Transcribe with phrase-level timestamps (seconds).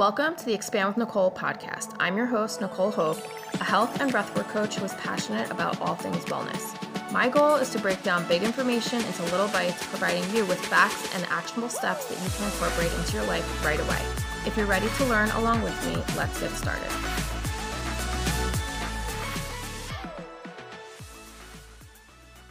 [0.00, 1.94] Welcome to the Expand with Nicole podcast.
[2.00, 3.18] I'm your host, Nicole Hope,
[3.60, 7.12] a health and breathwork coach who is passionate about all things wellness.
[7.12, 11.14] My goal is to break down big information into little bites, providing you with facts
[11.14, 14.00] and actionable steps that you can incorporate into your life right away.
[14.46, 17.29] If you're ready to learn along with me, let's get started.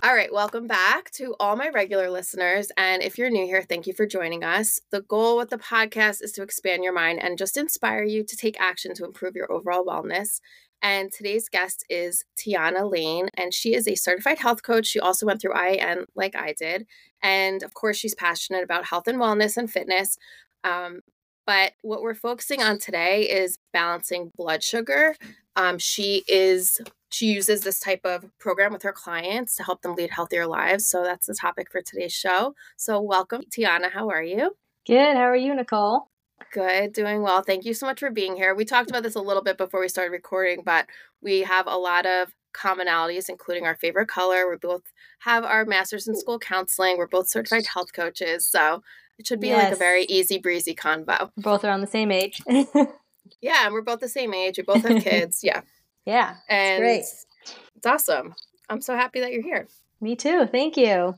[0.10, 2.72] All right, welcome back to all my regular listeners.
[2.78, 4.80] And if you're new here, thank you for joining us.
[4.90, 8.36] The goal with the podcast is to expand your mind and just inspire you to
[8.36, 10.42] take action to improve your overall wellness.
[10.82, 14.88] And today's guest is Tiana Lane, and she is a certified health coach.
[14.88, 16.88] She also went through IIN like I did.
[17.22, 20.18] And of course, she's passionate about health and wellness and fitness.
[20.64, 21.02] Um,
[21.46, 25.16] but what we're focusing on today is balancing blood sugar.
[25.56, 29.96] Um, she is she uses this type of program with her clients to help them
[29.96, 30.88] lead healthier lives.
[30.88, 32.56] So that's the topic for today's show.
[32.78, 33.92] So welcome, Tiana.
[33.92, 34.56] How are you?
[34.88, 35.16] Good.
[35.16, 36.10] How are you, Nicole?
[36.54, 37.44] Good, doing well.
[37.44, 38.56] Thank you so much for being here.
[38.56, 40.88] We talked about this a little bit before we started recording, but
[41.22, 44.50] we have a lot of commonalities, including our favorite color.
[44.50, 44.84] We both
[45.20, 46.98] have our master's in school counseling.
[46.98, 48.48] We're both certified health coaches.
[48.48, 48.82] So
[49.18, 49.64] it should be yes.
[49.64, 51.30] like a very easy breezy convo.
[51.38, 52.42] Both around the same age.
[53.42, 54.58] yeah, and we're both the same age.
[54.58, 55.42] We both have kids.
[55.44, 55.62] Yeah.
[56.10, 56.38] Yeah.
[56.50, 57.02] And great.
[57.02, 58.34] It's awesome.
[58.68, 59.68] I'm so happy that you're here.
[60.02, 60.48] Me too.
[60.52, 61.16] Thank you.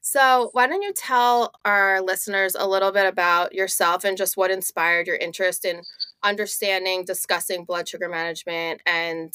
[0.00, 4.52] So, why don't you tell our listeners a little bit about yourself and just what
[4.52, 5.82] inspired your interest in
[6.22, 9.32] understanding, discussing blood sugar management and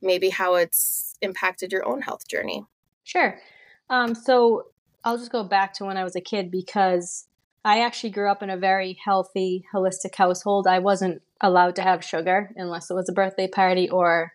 [0.00, 2.64] maybe how it's impacted your own health journey?
[3.02, 3.38] Sure.
[3.90, 4.68] Um, so,
[5.04, 7.26] I'll just go back to when I was a kid because
[7.62, 10.66] I actually grew up in a very healthy, holistic household.
[10.66, 14.32] I wasn't allowed to have sugar unless it was a birthday party or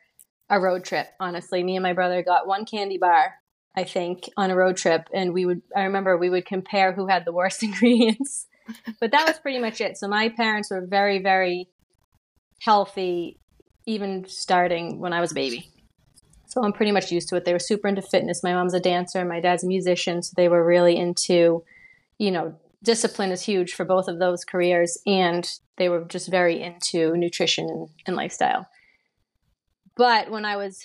[0.50, 1.08] a road trip.
[1.20, 3.34] Honestly, me and my brother got one candy bar,
[3.76, 5.62] I think, on a road trip, and we would.
[5.76, 8.48] I remember we would compare who had the worst ingredients,
[9.00, 9.98] but that was pretty much it.
[9.98, 11.68] So my parents were very, very
[12.62, 13.40] healthy,
[13.88, 15.72] even starting when I was a baby.
[16.48, 17.46] So I'm pretty much used to it.
[17.46, 18.44] They were super into fitness.
[18.44, 21.64] My mom's a dancer, my dad's a musician, so they were really into,
[22.18, 26.62] you know, discipline is huge for both of those careers and they were just very
[26.62, 28.68] into nutrition and, lifestyle.
[29.96, 30.84] But when i was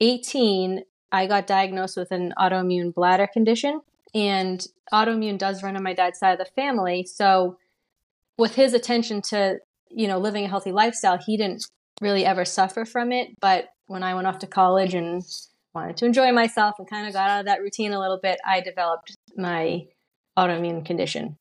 [0.00, 0.82] 18
[1.12, 3.80] i got diagnosed with an autoimmune bladder condition
[4.14, 7.04] and autoimmune does run on my dad's side of the family.
[7.04, 7.58] So
[8.38, 9.58] with his attention to
[9.90, 11.64] you know living a healthy lifestyle he didn't
[12.00, 13.30] really ever suffer from it.
[13.40, 15.22] But when i went off to college and
[15.74, 18.38] wanted to enjoy myself and kind of got out of that routine a little bit
[18.46, 19.86] i developed my
[20.36, 21.36] autoimmune condition.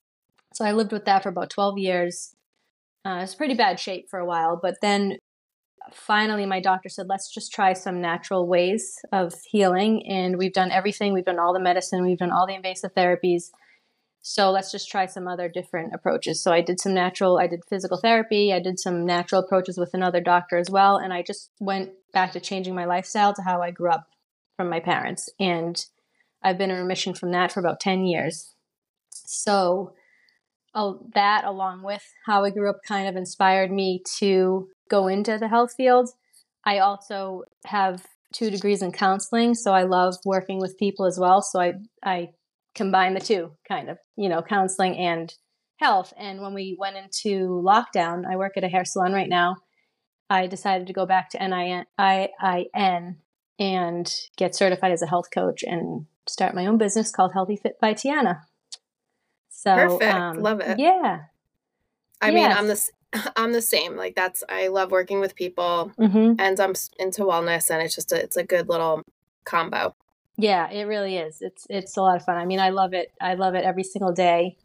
[0.53, 2.35] So I lived with that for about 12 years.
[3.05, 5.17] Uh, it's pretty bad shape for a while, but then
[5.91, 10.07] finally my doctor said, let's just try some natural ways of healing.
[10.07, 11.13] And we've done everything.
[11.13, 13.51] We've done all the medicine, we've done all the invasive therapies.
[14.27, 16.41] So let's just try some other different approaches.
[16.41, 19.93] So I did some natural, I did physical therapy, I did some natural approaches with
[19.93, 20.97] another doctor as well.
[20.97, 24.07] And I just went back to changing my lifestyle to how I grew up
[24.57, 25.29] from my parents.
[25.39, 25.85] And
[26.41, 28.54] I've been in remission from that for about 10 years.
[29.25, 29.93] So
[31.13, 35.47] that, along with how I grew up, kind of inspired me to go into the
[35.47, 36.09] health field.
[36.65, 41.41] I also have two degrees in counseling, so I love working with people as well.
[41.41, 42.29] So I I
[42.73, 45.33] combine the two, kind of, you know, counseling and
[45.77, 46.13] health.
[46.17, 49.55] And when we went into lockdown, I work at a hair salon right now.
[50.29, 53.17] I decided to go back to N I I I N
[53.59, 57.79] and get certified as a health coach and start my own business called Healthy Fit
[57.79, 58.41] by Tiana.
[59.65, 60.79] So perfect, um, love it.
[60.79, 61.21] Yeah.
[62.21, 62.33] I yes.
[62.33, 62.89] mean, I'm the
[63.35, 63.95] I'm the same.
[63.95, 66.33] Like that's I love working with people, mm-hmm.
[66.39, 69.01] and I'm into wellness, and it's just a, it's a good little
[69.43, 69.95] combo.
[70.37, 71.41] Yeah, it really is.
[71.41, 72.37] It's it's a lot of fun.
[72.37, 73.11] I mean, I love it.
[73.19, 74.57] I love it every single day.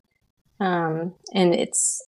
[0.59, 2.07] Um, and it's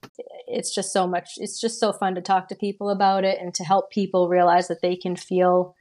[0.47, 1.31] it's just so much.
[1.37, 4.67] It's just so fun to talk to people about it and to help people realize
[4.67, 5.75] that they can feel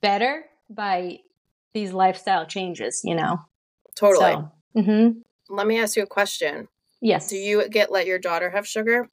[0.00, 1.18] better by
[1.72, 3.00] these lifestyle changes.
[3.04, 3.40] You know,
[3.96, 4.32] totally.
[4.32, 6.68] So, mm-hmm let me ask you a question.
[7.00, 7.28] Yes.
[7.28, 9.08] Do you get let your daughter have sugar?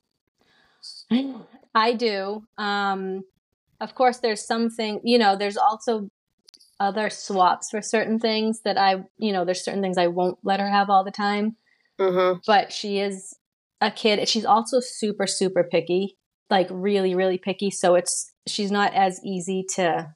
[1.76, 2.44] I do.
[2.58, 3.24] Um,
[3.82, 6.10] of course, there's something, you know, there's also
[6.80, 10.60] other swaps for certain things that I, you know, there's certain things I won't let
[10.60, 11.58] her have all the time.
[12.00, 12.40] Mm-hmm.
[12.46, 13.36] But she is
[13.82, 14.28] a kid.
[14.28, 16.18] She's also super, super picky,
[16.50, 17.72] like really, really picky.
[17.72, 20.14] So it's, she's not as easy to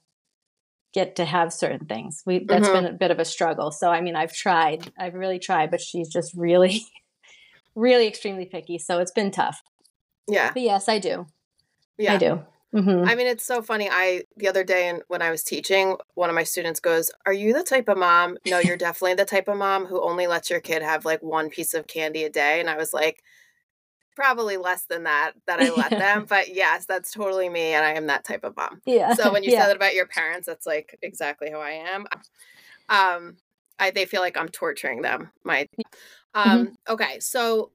[0.93, 2.23] get to have certain things.
[2.25, 2.85] We that's mm-hmm.
[2.85, 3.71] been a bit of a struggle.
[3.71, 4.91] So I mean, I've tried.
[4.97, 6.85] I've really tried, but she's just really
[7.75, 9.61] really extremely picky, so it's been tough.
[10.27, 10.51] Yeah.
[10.53, 11.27] But yes, I do.
[11.97, 12.13] Yeah.
[12.13, 12.41] I do.
[12.73, 13.09] Mm-hmm.
[13.09, 13.89] I mean, it's so funny.
[13.91, 17.33] I the other day, and when I was teaching, one of my students goes, "Are
[17.33, 18.37] you the type of mom?
[18.45, 21.49] No, you're definitely the type of mom who only lets your kid have like one
[21.49, 23.23] piece of candy a day." And I was like,
[24.19, 27.93] probably less than that that I let them, but yes, that's totally me, and I
[27.93, 28.81] am that type of mom.
[28.85, 29.13] Yeah.
[29.13, 29.61] So when you yeah.
[29.61, 32.05] said that about your parents, that's like exactly how I am.
[32.89, 33.37] Um,
[33.79, 35.29] I they feel like I'm torturing them.
[35.43, 35.67] My,
[36.35, 36.49] Mm-hmm.
[36.49, 37.71] um, okay, so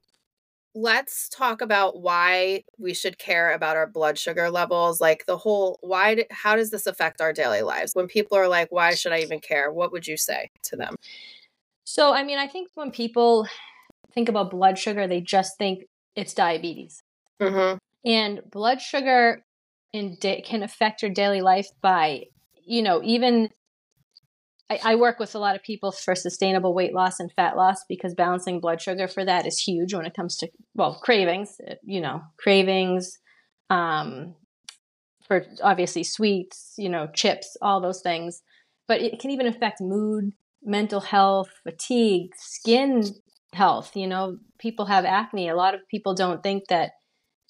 [0.76, 5.00] let's talk about why we should care about our blood sugar levels.
[5.00, 6.24] Like the whole why?
[6.30, 7.94] How does this affect our daily lives?
[7.94, 10.94] When people are like, "Why should I even care?" What would you say to them?
[11.84, 13.48] So, I mean, I think when people
[14.12, 15.84] think about blood sugar, they just think
[16.16, 17.02] it's diabetes.
[17.40, 17.78] Mm-hmm.
[18.08, 19.44] And blood sugar
[19.92, 22.24] in da- can affect your daily life by,
[22.64, 23.50] you know, even
[24.70, 27.84] I, I work with a lot of people for sustainable weight loss and fat loss
[27.88, 31.74] because balancing blood sugar for that is huge when it comes to, well, cravings, uh,
[31.84, 33.18] you know, cravings,
[33.70, 34.34] um,
[35.26, 38.42] for obviously sweets, you know, chips, all those things.
[38.86, 40.32] But it can even affect mood,
[40.62, 43.04] mental health, fatigue, skin
[43.54, 43.96] health.
[43.96, 45.48] You know, people have acne.
[45.48, 46.92] A lot of people don't think that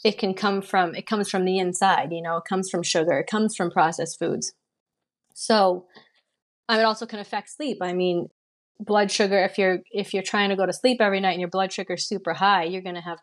[0.05, 3.19] it can come from it comes from the inside you know it comes from sugar
[3.19, 4.53] it comes from processed foods.
[5.35, 5.87] So
[6.69, 7.79] um, it also can affect sleep.
[7.81, 8.29] I mean
[8.81, 11.51] blood sugar if you're if you're trying to go to sleep every night and your
[11.51, 13.19] blood sugar is super high you're going to have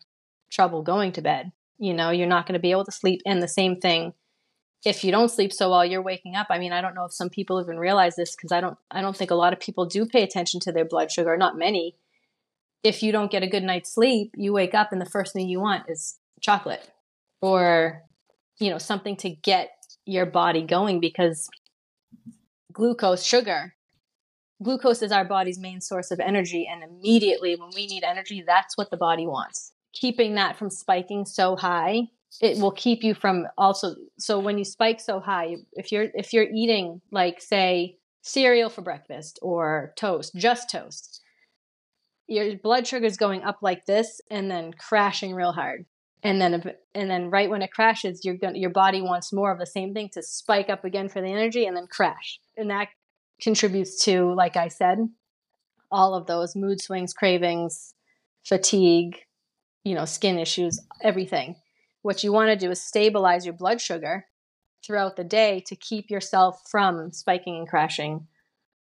[0.49, 1.51] trouble going to bed.
[1.77, 3.21] You know you're not going to be able to sleep.
[3.25, 4.13] And the same thing
[4.83, 6.47] if you don't sleep so well you're waking up.
[6.49, 9.01] I mean i don't know if some people even realize this because i don't i
[9.01, 11.95] don't think a lot of people do pay attention to their blood sugar not many
[12.83, 15.47] if you don't get a good night's sleep you wake up and the first thing
[15.47, 16.89] you want is chocolate
[17.41, 18.01] or
[18.59, 19.71] you know something to get
[20.05, 21.49] your body going because
[22.73, 23.73] glucose sugar
[24.61, 26.67] glucose is our body's main source of energy.
[26.71, 29.73] And immediately when we need energy that's what the body wants.
[29.93, 32.07] Keeping that from spiking so high
[32.41, 36.31] it will keep you from also so when you spike so high if you're if
[36.31, 41.20] you're eating like say cereal for breakfast or toast just toast
[42.31, 45.85] your blood sugar is going up like this and then crashing real hard.
[46.23, 46.63] And then
[46.93, 49.93] and then right when it crashes you're going your body wants more of the same
[49.93, 52.39] thing to spike up again for the energy and then crash.
[52.55, 52.89] And that
[53.41, 54.99] contributes to like i said
[55.91, 57.95] all of those mood swings cravings
[58.45, 59.17] fatigue
[59.83, 61.55] you know skin issues everything.
[62.03, 64.27] What you want to do is stabilize your blood sugar
[64.85, 68.27] throughout the day to keep yourself from spiking and crashing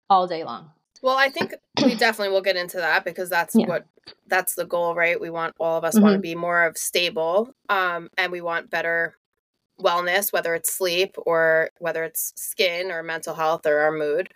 [0.10, 3.66] all day long Well, I think we definitely will get into that because that's Yeah.
[3.66, 3.86] what
[4.28, 5.20] that's the goal, right?
[5.20, 8.70] We want all of us want to be more of stable, um, and we want
[8.70, 9.16] better
[9.82, 14.30] wellness, whether it's sleep or whether it's skin or mental health or our mood.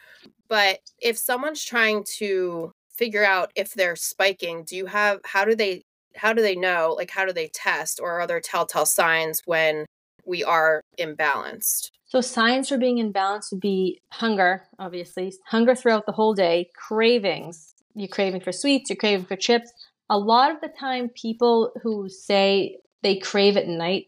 [0.50, 5.56] But if someone's trying to figure out if they're spiking, do you have how do
[5.56, 5.84] they
[6.16, 6.94] how do they know?
[6.98, 9.86] Like how do they test or are there telltale signs when
[10.26, 11.92] we are imbalanced?
[12.06, 16.70] So signs for being in balance would be hunger, obviously, hunger throughout the whole day,
[16.76, 17.74] cravings.
[17.96, 19.72] You're craving for sweets, you're craving for chips.
[20.10, 24.08] A lot of the time, people who say they crave at night,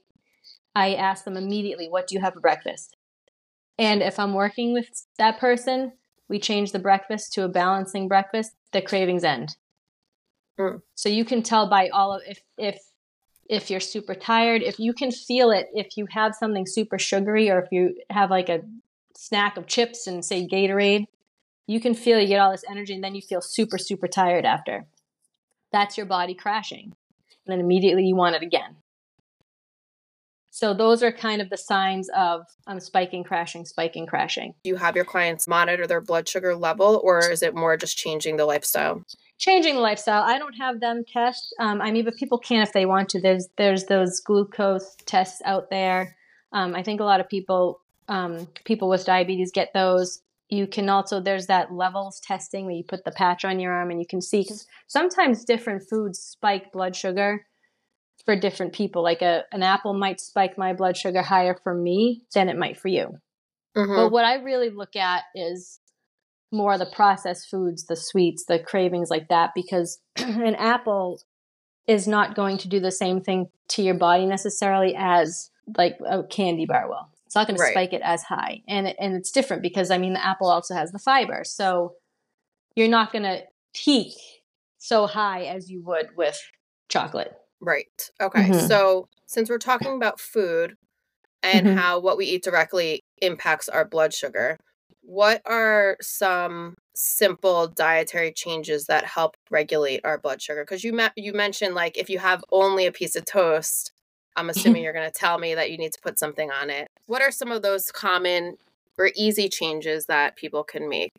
[0.75, 2.97] I ask them immediately, "What do you have for breakfast?"
[3.77, 5.93] And if I'm working with that person,
[6.27, 8.51] we change the breakfast to a balancing breakfast.
[8.71, 9.55] The cravings end.
[10.59, 10.81] Mm.
[10.95, 12.79] So you can tell by all of if if
[13.49, 17.49] if you're super tired, if you can feel it, if you have something super sugary,
[17.49, 18.61] or if you have like a
[19.15, 21.05] snack of chips and say Gatorade,
[21.67, 24.45] you can feel you get all this energy and then you feel super, super tired
[24.45, 24.85] after.
[25.71, 26.93] That's your body crashing.
[27.45, 28.77] And then immediately you want it again.
[30.55, 34.53] So those are kind of the signs of I'm spiking, crashing, spiking, crashing.
[34.63, 37.97] Do you have your clients monitor their blood sugar level or is it more just
[37.97, 39.03] changing the lifestyle?
[39.39, 40.21] changing the lifestyle.
[40.21, 41.55] I don't have them test.
[41.59, 43.19] Um, I mean, but people can if they want to.
[43.19, 46.15] There's there's those glucose tests out there.
[46.51, 50.21] Um, I think a lot of people um, people with diabetes get those.
[50.49, 53.89] You can also there's that levels testing where you put the patch on your arm
[53.89, 57.47] and you can see because sometimes different foods spike blood sugar
[58.25, 59.03] for different people.
[59.03, 62.77] Like a an apple might spike my blood sugar higher for me than it might
[62.79, 63.19] for you.
[63.75, 63.95] Mhm.
[63.95, 65.79] But what I really look at is
[66.51, 71.19] more the processed foods, the sweets, the cravings like that, because an apple
[71.87, 76.23] is not going to do the same thing to your body necessarily as like a
[76.23, 77.09] candy bar will.
[77.25, 79.97] It's not going to spike it as high, and it, and it's different because I
[79.97, 81.95] mean the apple also has the fiber, so
[82.75, 83.41] you're not going to
[83.73, 84.13] peak
[84.77, 86.39] so high as you would with
[86.89, 87.33] chocolate.
[87.63, 88.11] Right.
[88.21, 88.49] Okay.
[88.49, 88.67] Mhm.
[88.67, 90.75] So, since we're talking about food
[91.43, 91.75] and Mhm.
[91.77, 94.57] how what we eat directly impacts our blood sugar,
[95.01, 100.63] what are some simple dietary changes that help regulate our blood sugar?
[100.63, 103.91] Because you me- you mentioned like if you have only a piece of toast,
[104.35, 106.87] I'm assuming you're going to tell me that you need to put something on it.
[107.07, 108.57] What are some of those common
[108.97, 111.11] or easy changes that people can make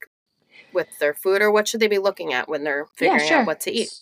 [0.73, 3.61] with their food, or what should they be looking at when they're figuring out what
[3.61, 3.93] to eat?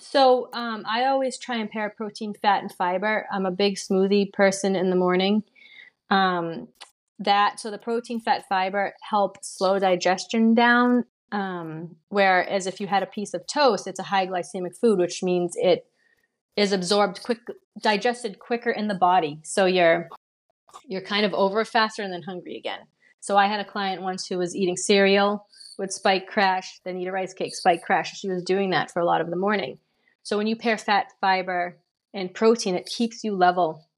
[0.00, 3.26] So um, I always try and pair protein, fat, and fiber.
[3.32, 5.42] I'm a big smoothie person in the morning.
[6.10, 6.68] Um,
[7.18, 11.04] that so the protein, fat, fiber help slow digestion down.
[11.32, 15.22] Um, whereas if you had a piece of toast, it's a high glycemic food, which
[15.22, 15.86] means it
[16.56, 17.40] is absorbed quick,
[17.82, 19.40] digested quicker in the body.
[19.44, 20.08] So you're
[20.86, 22.80] you're kind of over faster and then hungry again.
[23.20, 25.46] So I had a client once who was eating cereal,
[25.78, 28.18] would spike crash, then eat a rice cake, spike crash.
[28.18, 29.78] She was doing that for a lot of the morning.
[30.28, 31.78] So when you pair fat, fiber,
[32.12, 33.88] and protein, it keeps you level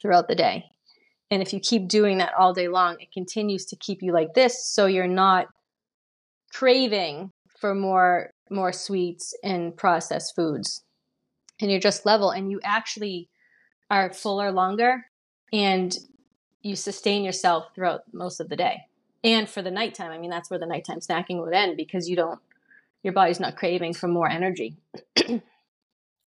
[0.00, 0.64] throughout the day.
[1.30, 4.32] And if you keep doing that all day long, it continues to keep you like
[4.32, 5.48] this so you're not
[6.54, 10.84] craving for more more sweets and processed foods.
[11.60, 13.28] And you're just level and you actually
[13.90, 15.04] are fuller longer
[15.52, 15.94] and
[16.62, 18.84] you sustain yourself throughout most of the day
[19.22, 20.12] and for the nighttime.
[20.12, 22.40] I mean, that's where the nighttime snacking would end because you don't,
[23.02, 24.78] your body's not craving for more energy.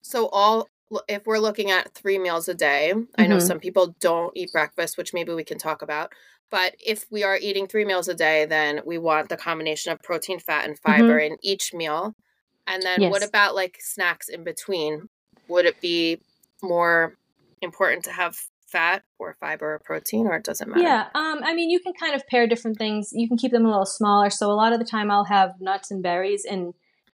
[0.04, 0.68] so, all,
[1.08, 3.04] if we're looking at three meals a day, mm-hmm.
[3.18, 3.48] I know mm-hmm.
[3.48, 6.12] some people don't eat breakfast, which maybe we can talk about.
[6.52, 10.04] But if we are eating three meals a day, then we want the combination of
[10.04, 11.34] protein, fat, and fiber mm-hmm.
[11.34, 12.14] in each meal.
[12.68, 13.12] And then yes.
[13.12, 15.10] what about like snacks in between?
[15.48, 16.22] Would it be
[16.62, 17.16] more
[17.62, 20.82] important to have fat or fiber or protein or it doesn't matter?
[20.82, 23.10] Yeah, um, I mean, you can kind of pair different things.
[23.14, 24.30] You can keep them a little smaller.
[24.30, 26.46] So a lot of the time I'll have nuts and berries.
[26.46, 26.74] And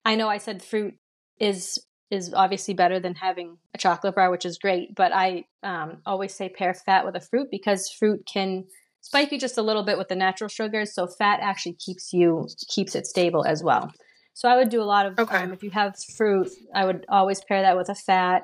[0.06, 0.96] I know I said fruit
[1.40, 1.80] is
[2.12, 4.96] is obviously better than having a chocolate bar, which is great.
[4.96, 8.66] But I um, always say pair fat with a fruit because fruit can
[9.02, 10.94] spike you just a little bit with the natural sugars.
[10.94, 13.92] So fat actually keeps you keeps it stable as well.
[14.34, 15.38] So I would do a lot of okay.
[15.38, 18.44] um, if you have fruit, I would always pair that with a fat.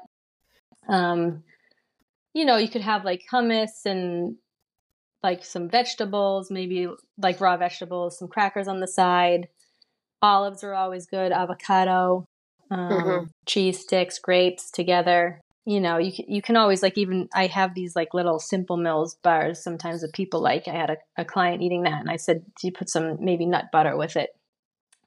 [0.88, 1.44] Um,
[2.34, 4.36] you know, you could have like hummus and
[5.24, 6.88] like some vegetables, maybe
[7.18, 9.48] like raw vegetables, some crackers on the side.
[10.22, 12.28] Olives are always good, avocado,
[12.72, 13.26] um, mm-hmm.
[13.46, 15.42] cheese sticks, grapes together.
[15.66, 18.78] You know, you can, you can always like even I have these like little simple
[18.78, 20.68] mills bars sometimes that people like.
[20.68, 23.46] I had a, a client eating that and I said, Do you put some maybe
[23.46, 24.30] nut butter with it?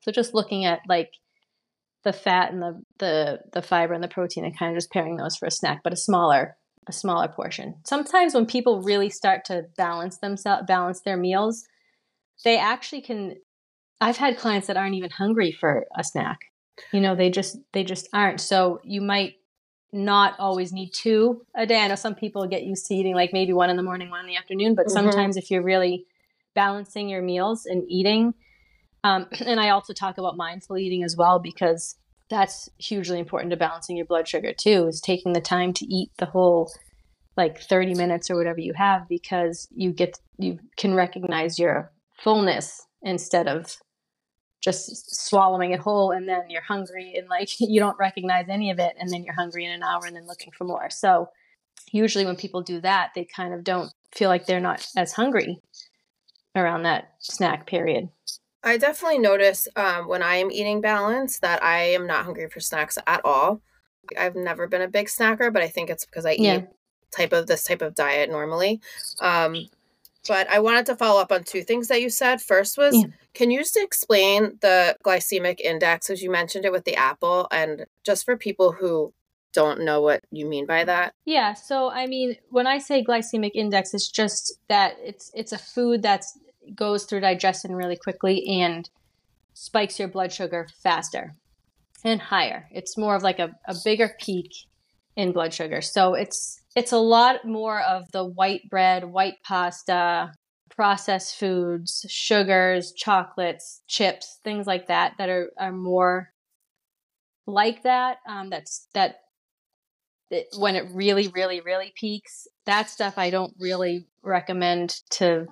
[0.02, 1.10] So just looking at like
[2.04, 5.16] the fat and the the the fiber and the protein and kind of just pairing
[5.16, 6.56] those for a snack, but a smaller
[6.88, 7.76] a smaller portion.
[7.84, 11.64] Sometimes when people really start to balance themselves, balance their meals,
[12.44, 13.36] they actually can.
[14.00, 16.38] I've had clients that aren't even hungry for a snack.
[16.92, 18.40] You know, they just they just aren't.
[18.40, 19.34] So you might
[19.92, 21.80] not always need two a day.
[21.80, 24.20] I know some people get used to eating like maybe one in the morning, one
[24.20, 24.94] in the afternoon, but mm-hmm.
[24.94, 26.06] sometimes if you're really
[26.54, 28.34] balancing your meals and eating,
[29.04, 31.96] um, and I also talk about mindful eating as well because
[32.30, 36.10] that's hugely important to balancing your blood sugar too is taking the time to eat
[36.16, 36.72] the whole
[37.36, 42.86] like 30 minutes or whatever you have because you get you can recognize your fullness
[43.02, 43.76] instead of
[44.62, 48.78] just swallowing it whole and then you're hungry and like you don't recognize any of
[48.78, 51.28] it and then you're hungry in an hour and then looking for more so
[51.90, 55.58] usually when people do that they kind of don't feel like they're not as hungry
[56.54, 58.08] around that snack period
[58.64, 62.60] I definitely notice um, when I am eating balance that I am not hungry for
[62.60, 63.60] snacks at all.
[64.16, 66.58] I've never been a big snacker, but I think it's because I yeah.
[66.58, 66.64] eat
[67.10, 68.80] type of this type of diet normally.
[69.20, 69.68] Um,
[70.26, 72.40] but I wanted to follow up on two things that you said.
[72.40, 73.10] First was, yeah.
[73.34, 77.86] can you just explain the glycemic index as you mentioned it with the apple, and
[78.04, 79.12] just for people who
[79.52, 81.14] don't know what you mean by that?
[81.24, 81.54] Yeah.
[81.54, 86.02] So I mean, when I say glycemic index, it's just that it's it's a food
[86.02, 86.24] that
[86.74, 88.88] goes through digestion really quickly and
[89.54, 91.34] spikes your blood sugar faster
[92.04, 92.68] and higher.
[92.72, 94.52] It's more of like a, a bigger peak
[95.16, 95.80] in blood sugar.
[95.80, 100.32] So it's it's a lot more of the white bread, white pasta,
[100.74, 106.30] processed foods, sugars, chocolates, chips, things like that that are, are more
[107.46, 108.18] like that.
[108.26, 109.16] Um, that's that
[110.30, 112.46] it, when it really, really, really peaks.
[112.64, 115.46] That stuff I don't really recommend to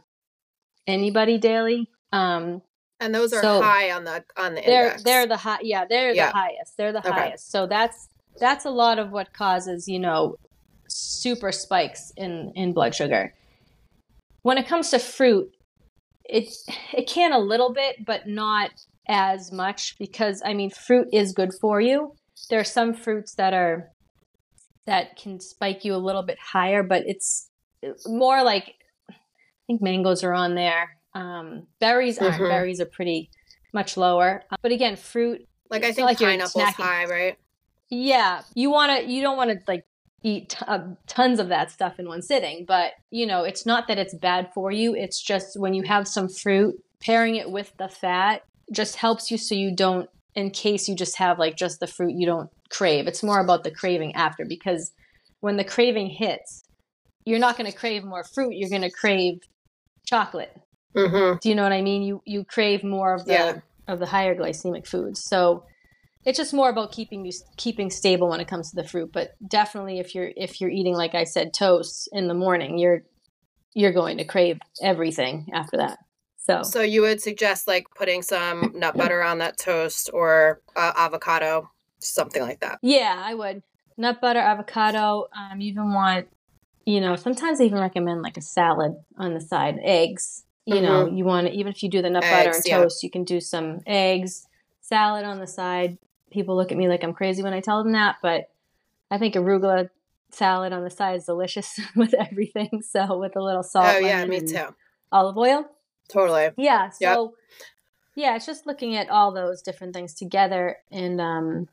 [0.87, 1.91] anybody daily.
[2.12, 2.62] Um,
[2.99, 5.03] and those are so high on the on the they're, index.
[5.03, 5.59] They're the high.
[5.62, 6.27] Yeah, they're yeah.
[6.27, 6.77] the highest.
[6.77, 7.11] They're the okay.
[7.11, 7.50] highest.
[7.50, 8.09] So that's
[8.39, 10.37] that's a lot of what causes you know
[11.00, 13.35] super spikes in in blood sugar.
[14.42, 15.50] When it comes to fruit,
[16.25, 16.49] it
[16.92, 18.71] it can a little bit, but not
[19.09, 22.14] as much because I mean fruit is good for you.
[22.49, 23.90] There are some fruits that are
[24.87, 27.50] that can spike you a little bit higher, but it's
[28.07, 28.75] more like
[29.11, 29.14] I
[29.66, 30.97] think mangoes are on there.
[31.14, 32.35] Um, berries aren't.
[32.35, 32.45] Mm-hmm.
[32.45, 33.30] Berries are pretty
[33.73, 34.42] much lower.
[34.62, 35.47] But again, fruit.
[35.71, 37.38] Like I think like pineapple's high, right?
[37.88, 39.11] Yeah, you want to.
[39.11, 39.85] You don't want to like
[40.23, 42.65] eat t- uh, tons of that stuff in one sitting.
[42.67, 44.95] But you know, it's not that it's bad for you.
[44.95, 49.39] It's just when you have some fruit, pairing it with the fat just helps you
[49.39, 53.07] so you don't in case you just have like just the fruit you don't crave.
[53.09, 54.93] It's more about the craving after because
[55.41, 56.62] when the craving hits,
[57.25, 58.53] you're not going to crave more fruit.
[58.55, 59.41] You're going to crave
[60.07, 60.55] chocolate.
[60.95, 61.39] Mm-hmm.
[61.41, 62.03] Do you know what I mean?
[62.03, 63.61] You you crave more of the Yeah.
[63.89, 65.25] of the higher glycemic foods.
[65.25, 65.65] So
[66.25, 69.12] it's just more about keeping you keeping stable when it comes to the fruit.
[69.12, 73.03] But definitely, if you're if you're eating like I said toast in the morning, you're
[73.75, 75.99] you're going to crave everything after that.
[76.39, 80.93] So So you would suggest like putting some nut butter on that toast or uh,
[80.97, 82.79] avocado, something like that.
[82.83, 83.62] yeah, I would
[83.97, 85.27] nut butter, avocado.
[85.37, 86.29] Um, you even want
[86.85, 90.45] you know sometimes I even recommend like a salad on the side, eggs.
[90.67, 92.79] You know, you want to even if you do the nut butter Eggs, and yeah.
[92.79, 94.47] toast, you can do some eggs,
[94.81, 95.99] salad on the side.
[96.30, 98.50] People look at me like I'm crazy when I tell them that, but
[99.10, 99.90] I think arugula
[100.30, 102.82] salad on the side is delicious with everything.
[102.90, 104.75] So with a little salt, oh yeah, me too.
[105.12, 105.64] olive oil.
[106.08, 106.50] Totally.
[106.56, 106.90] Yeah.
[107.00, 107.14] Yep.
[107.14, 107.34] So
[108.16, 111.68] yeah, it's just looking at all those different things together and um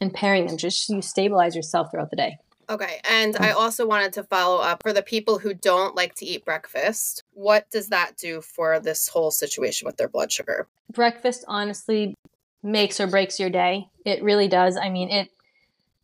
[0.00, 2.38] and pairing them just you stabilize yourself throughout the day.
[2.70, 3.00] Okay.
[3.08, 6.44] And I also wanted to follow up for the people who don't like to eat
[6.44, 7.24] breakfast.
[7.34, 10.68] What does that do for this whole situation with their blood sugar?
[10.90, 12.14] Breakfast honestly
[12.62, 13.88] makes or breaks your day.
[14.04, 14.76] It really does.
[14.76, 15.30] I mean, it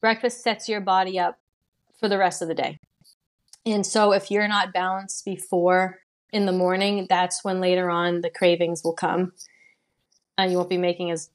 [0.01, 1.39] breakfast sets your body up
[1.99, 2.79] for the rest of the day.
[3.67, 5.99] And so if you're not balanced before
[6.33, 9.33] in the morning, that's when later on the cravings will come.
[10.37, 11.31] And you won't be making as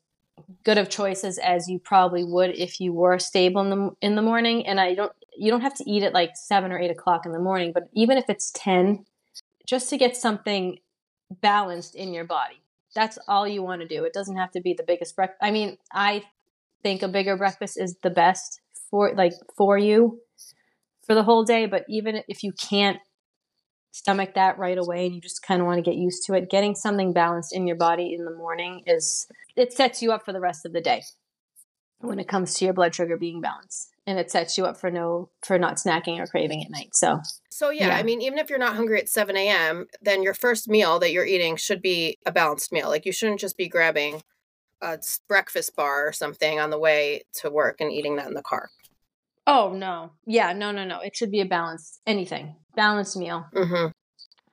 [0.64, 4.22] good of choices as you probably would if you were stable in the in the
[4.22, 4.66] morning.
[4.66, 7.34] And I don't you don't have to eat at like seven or eight o'clock in
[7.34, 9.06] the morning, but even if it's ten,
[9.66, 10.80] just to get something
[11.42, 12.63] balanced in your body.
[12.96, 14.04] That's all you want to do.
[14.04, 15.40] It doesn't have to be the biggest breakfast.
[15.42, 16.24] I mean, I
[16.84, 20.20] think a bigger breakfast is the best for like for you
[21.06, 23.00] for the whole day, but even if you can't
[23.92, 26.50] stomach that right away and you just kind of want to get used to it,
[26.50, 30.34] getting something balanced in your body in the morning is it sets you up for
[30.34, 31.02] the rest of the day
[32.04, 33.90] when it comes to your blood sugar being balanced.
[34.06, 36.90] And it sets you up for no for not snacking or craving at night.
[36.94, 37.98] So So yeah, Yeah.
[37.98, 41.12] I mean, even if you're not hungry at 7 a.m., then your first meal that
[41.14, 42.90] you're eating should be a balanced meal.
[42.90, 44.22] Like you shouldn't just be grabbing
[44.82, 48.44] a breakfast bar or something on the way to work and eating that in the
[48.44, 48.70] car.
[49.48, 50.12] Oh no.
[50.26, 51.00] Yeah, no, no, no.
[51.00, 52.56] It should be a balanced anything.
[52.76, 53.46] Balanced meal.
[53.56, 53.92] Mm-hmm.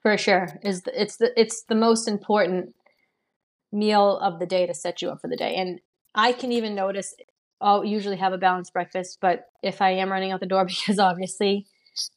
[0.02, 0.60] For sure.
[0.62, 2.74] Is the, it's the it's the most important
[3.72, 5.56] meal of the day to set you up for the day.
[5.56, 5.80] And
[6.14, 7.14] I can even notice
[7.60, 10.98] I'll usually have a balanced breakfast, but if I am running out the door because
[10.98, 11.66] obviously,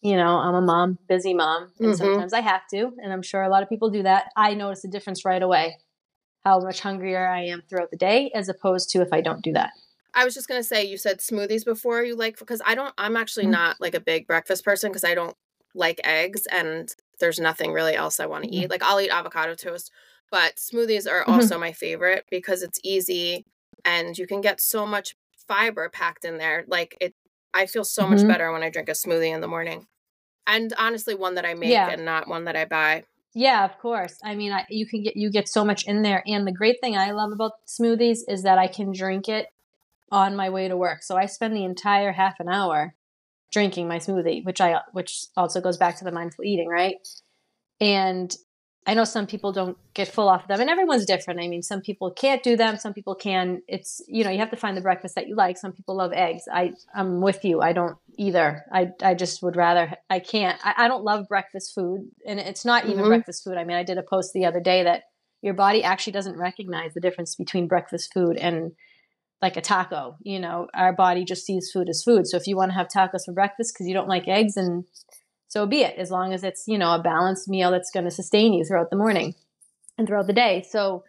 [0.01, 1.97] you know, I'm a mom, busy mom, and Mhm.
[1.97, 4.83] sometimes I have to, and I'm sure a lot of people do that, I notice
[4.85, 5.77] a difference right away.
[6.43, 9.53] How much hungrier I am throughout the day as opposed to if I don't do
[9.53, 9.71] that.
[10.13, 12.03] I was just gonna say, you said smoothies before.
[12.03, 12.93] You like because I don't.
[12.97, 13.51] I'm actually Mhm.
[13.51, 15.35] not like a big breakfast person because I don't
[15.73, 18.69] like eggs, and there's nothing really else I want to eat.
[18.69, 19.89] Like I'll eat avocado toast,
[20.29, 21.33] but smoothies are Mhm.
[21.33, 23.45] also my favorite because it's easy
[23.85, 25.15] and you can get so much
[25.47, 26.65] fiber packed in there.
[26.67, 27.13] Like it,
[27.53, 28.27] I feel so much Mhm.
[28.27, 29.87] better when I drink a smoothie in the morning,
[30.47, 31.89] and honestly, one that I make Yeah.
[31.89, 33.05] and not one that I buy.
[33.35, 34.19] Yeah, of course.
[34.23, 36.79] I mean, I, you can get you get so much in there, and the great
[36.81, 39.47] thing I love about smoothies is that I can drink it
[40.11, 41.01] on my way to work.
[41.03, 42.93] So I spend the entire half an hour
[43.51, 46.95] drinking my smoothie, which I which also goes back to the mindful eating, right?
[47.81, 48.35] And
[48.85, 51.39] I know some people don't get full off of them, and everyone's different.
[51.39, 53.61] I mean, some people can't do them, some people can.
[53.67, 55.57] It's you know you have to find the breakfast that you like.
[55.57, 56.43] Some people love eggs.
[56.51, 57.61] I I'm with you.
[57.61, 58.65] I don't either.
[58.71, 59.93] I I just would rather.
[60.09, 60.59] I can't.
[60.65, 63.07] I, I don't love breakfast food, and it's not even Mhm.
[63.07, 63.57] breakfast food.
[63.57, 65.03] I mean, I did a post the other day that
[65.41, 68.71] your body actually doesn't recognize the difference between breakfast food and
[69.41, 70.15] like a taco.
[70.21, 72.27] You know, our body just sees food as food.
[72.27, 74.85] So if you want to have tacos for breakfast because you don't like eggs, and
[75.53, 75.99] so be it.
[75.99, 78.89] As long as it's you know a balanced meal that's going to sustain you throughout
[78.89, 79.35] the morning
[79.99, 80.65] and throughout the day.
[80.67, 81.03] So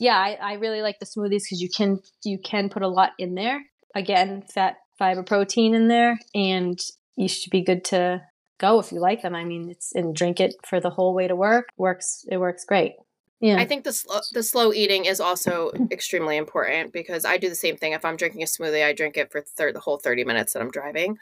[0.00, 3.12] yeah, I, I really like the smoothies because you can you can put a lot
[3.20, 3.64] in there.
[3.94, 6.78] Again, fat, fiber, protein in there, and
[7.14, 8.22] you should be good to
[8.58, 9.36] go if you like them.
[9.36, 11.68] I mean, it's and drink it for the whole way to work.
[11.76, 12.94] Works it works great.
[13.40, 13.58] Yeah.
[13.60, 17.76] I think the the slow eating is also extremely important because I do the same
[17.76, 17.92] thing.
[17.92, 20.62] If I'm drinking a smoothie, I drink it for thir- the whole 30 minutes that
[20.62, 21.16] I'm driving.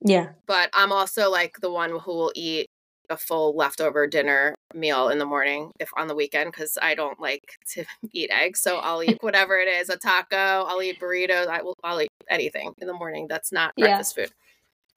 [0.00, 0.30] Yeah.
[0.46, 2.66] But I'm also like the one who will eat
[3.08, 7.20] a full leftover dinner meal in the morning if on the weekend because I don't
[7.20, 8.60] like to eat eggs.
[8.60, 12.08] So I'll eat whatever it is, a taco, I'll eat burritos, I will I'll eat
[12.28, 13.86] anything in the morning that's not Yeah.
[13.88, 14.30] breakfast food.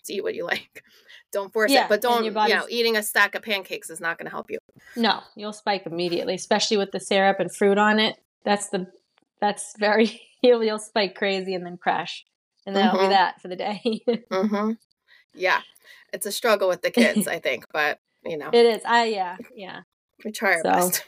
[0.04, 0.84] So eat what you like.
[1.32, 1.90] Don't force Yeah, it.
[1.90, 4.58] But don't you know, eating a stack of pancakes is not gonna help you.
[4.96, 8.16] No, you'll spike immediately, especially with the syrup and fruit on it.
[8.44, 8.88] That's the
[9.40, 12.26] that's very you'll you'll spike crazy and then crash.
[12.66, 13.04] And that'll Mhm.
[13.04, 13.82] be that for the day.
[14.32, 14.72] Mm-hmm.
[15.34, 15.62] Yeah.
[16.14, 18.82] It's a struggle with the kids, I think, but you know, it is.
[18.86, 19.82] I yeah, yeah.
[20.26, 20.72] we try our So.
[20.72, 21.06] best.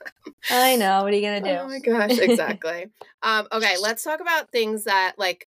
[0.50, 1.02] I know.
[1.02, 1.48] What are you gonna do?
[1.62, 2.86] Oh my gosh, exactly.
[3.22, 5.46] um, okay, let's talk about things that like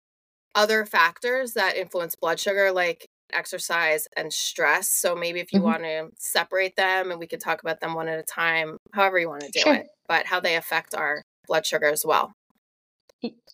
[0.56, 4.90] other factors that influence blood sugar, like exercise and stress.
[4.90, 5.66] So maybe if you mm-hmm.
[5.66, 9.18] want to separate them and we could talk about them one at a time, however
[9.20, 9.76] you want to do sure.
[9.76, 12.34] it, but how they affect our blood sugar as well.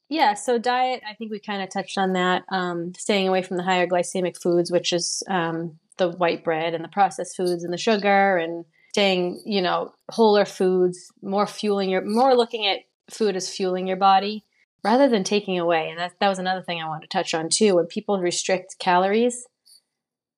[0.10, 2.44] Yeah, so diet, I think we kind of touched on that.
[2.50, 6.84] Um, staying away from the higher glycemic foods, which is um, the white bread and
[6.84, 12.04] the processed foods and the sugar, and staying, you know, wholer foods, more fueling your,
[12.04, 12.80] more looking at
[13.12, 14.44] food as fueling your body
[14.84, 15.90] rather than taking away.
[15.90, 17.76] And that, that was another thing I wanted to touch on too.
[17.76, 19.46] When people restrict calories,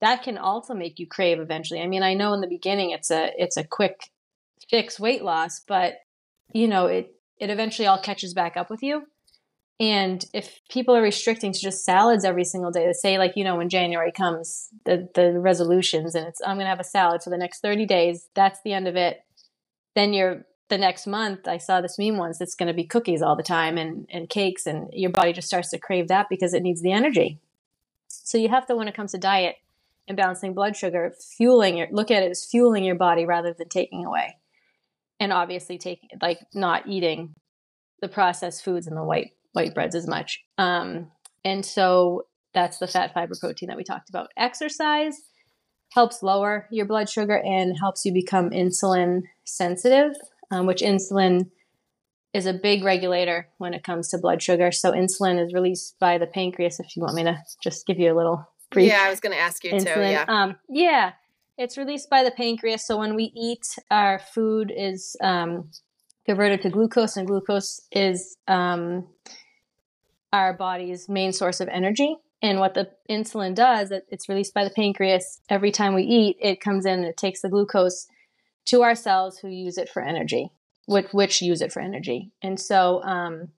[0.01, 1.79] that can also make you crave eventually.
[1.81, 4.09] I mean, I know in the beginning it's a it's a quick
[4.69, 5.95] fix weight loss, but
[6.53, 9.03] you know, it it eventually all catches back up with you.
[9.81, 13.43] And if people are restricting to just salads every single day, they say like, you
[13.43, 17.31] know, when January comes, the the resolutions and it's I'm gonna have a salad for
[17.31, 19.25] the next 30 days, that's the end of it.
[19.95, 23.35] Then you're the next month I saw this meme once it's gonna be cookies all
[23.35, 26.61] the time and, and cakes and your body just starts to crave that because it
[26.61, 27.39] needs the energy.
[28.07, 29.55] So you have to when it comes to diet,
[30.07, 33.69] and balancing blood sugar, fueling your look at it as fueling your body rather than
[33.69, 34.37] taking away.
[35.19, 37.33] And obviously taking like not eating
[38.01, 40.39] the processed foods and the white white breads as much.
[40.57, 41.11] Um,
[41.43, 44.29] and so that's the fat fiber protein that we talked about.
[44.37, 45.15] Exercise
[45.93, 50.13] helps lower your blood sugar and helps you become insulin sensitive,
[50.49, 51.49] um, which insulin
[52.33, 54.71] is a big regulator when it comes to blood sugar.
[54.71, 56.79] So insulin is released by the pancreas.
[56.79, 58.89] If you want me to just give you a little brief.
[58.89, 59.93] Yeah, I was going to ask you insulin.
[59.93, 59.99] too.
[60.01, 60.25] Yeah.
[60.27, 61.11] Um, yeah,
[61.57, 62.87] it's released by the pancreas.
[62.87, 65.69] So when we eat, our food is um,
[66.25, 69.07] converted to glucose, and glucose is um,
[70.33, 72.17] our body's main source of energy.
[72.41, 75.41] And what the insulin does, it's released by the pancreas.
[75.49, 78.07] Every time we eat, it comes in and it takes the glucose
[78.65, 80.49] to our cells who use it for energy,
[80.87, 82.31] which, which use it for energy.
[82.41, 83.49] And so, um,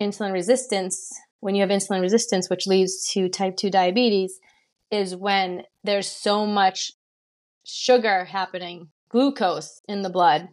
[0.00, 4.38] insulin resistance when you have insulin resistance, which leads to type 2 diabetes,
[4.90, 6.92] is when there's so much
[7.64, 10.48] sugar happening, glucose in the blood,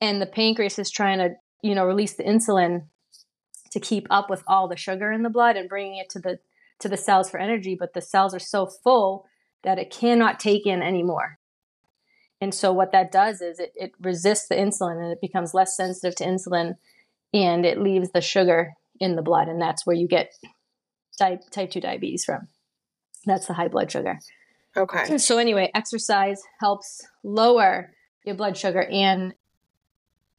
[0.00, 1.30] and the pancreas is trying to,
[1.62, 2.86] you know, release the insulin
[3.70, 6.38] to keep up with all the sugar in the blood and bringing it to the
[6.80, 9.26] to the cells for energy, but the cells are so full
[9.64, 11.38] that it cannot take in anymore.
[12.40, 15.76] And so what that does is it, it resists the insulin and it becomes less
[15.76, 16.76] sensitive to insulin
[17.34, 20.32] and it leaves the sugar in the blood, and that's where you get
[21.18, 22.48] type type two diabetes from.
[23.26, 24.18] That's the high blood sugar.
[24.76, 25.18] Okay.
[25.18, 27.92] So anyway, exercise helps lower
[28.24, 29.34] your blood sugar and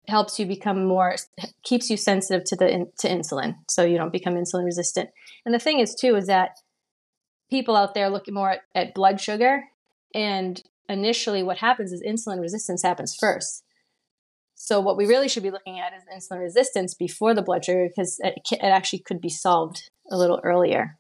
[0.10, 1.16] helps you become more
[1.64, 5.10] keeps you sensitive to the to insulin so you don't become insulin resistant.
[5.46, 6.60] And the thing is too is that
[7.50, 9.66] people out there looking more at, at blood sugar
[10.14, 13.64] and initially what happens is insulin resistance happens first.
[14.56, 17.88] So what we really should be looking at is insulin resistance before the blood sugar
[17.88, 20.98] because it, it actually could be solved a little earlier.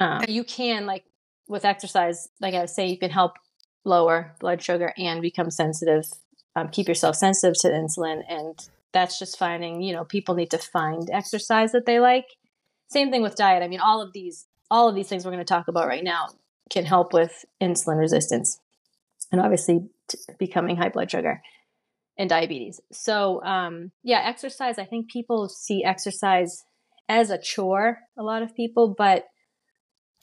[0.00, 1.04] Um, you can like
[1.48, 3.32] with exercise, like I was saying, you can help
[3.84, 6.06] lower blood sugar and become sensitive,
[6.56, 9.82] um, keep yourself sensitive to insulin, and that's just finding.
[9.82, 12.26] You know, people need to find exercise that they like.
[12.88, 13.62] Same thing with diet.
[13.62, 16.04] I mean, all of these, all of these things we're going to talk about right
[16.04, 16.28] now
[16.70, 18.58] can help with insulin resistance,
[19.32, 21.42] and obviously t- becoming high blood sugar
[22.16, 22.80] and diabetes.
[22.92, 24.78] So, um, yeah, exercise.
[24.78, 26.64] I think people see exercise
[27.08, 27.98] as a chore.
[28.16, 29.24] A lot of people, but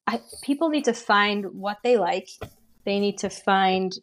[0.08, 2.30] I, people need to find what they like.
[2.86, 3.94] They need to find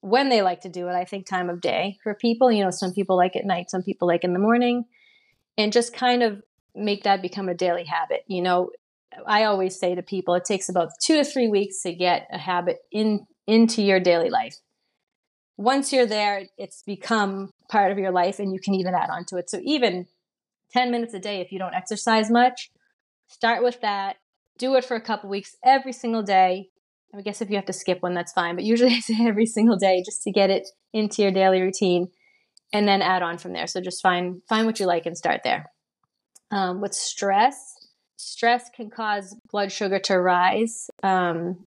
[0.00, 0.92] when they like to do it.
[0.92, 2.50] I think time of day for people.
[2.50, 4.84] You know, some people like at night, some people like in the morning,
[5.56, 6.42] and just kind of
[6.74, 8.22] make that become a daily habit.
[8.28, 8.70] You know,
[9.26, 12.38] I always say to people, it takes about two to three weeks to get a
[12.38, 14.56] habit in into your daily life
[15.58, 19.24] once you're there, it's become part of your life and you can even add on
[19.26, 19.50] to it.
[19.50, 20.06] So even
[20.72, 22.70] 10 minutes a day, if you don't exercise much,
[23.26, 24.16] start with that.
[24.56, 26.68] Do it for a couple weeks every single day.
[27.16, 28.54] I guess if you have to skip one, that's fine.
[28.54, 32.08] But usually I say every single day just to get it into your daily routine
[32.72, 33.66] and then add on from there.
[33.66, 35.70] So just find find what you like and start there.
[36.50, 40.90] Um, with stress, stress can cause blood sugar to rise.
[41.02, 41.66] Um,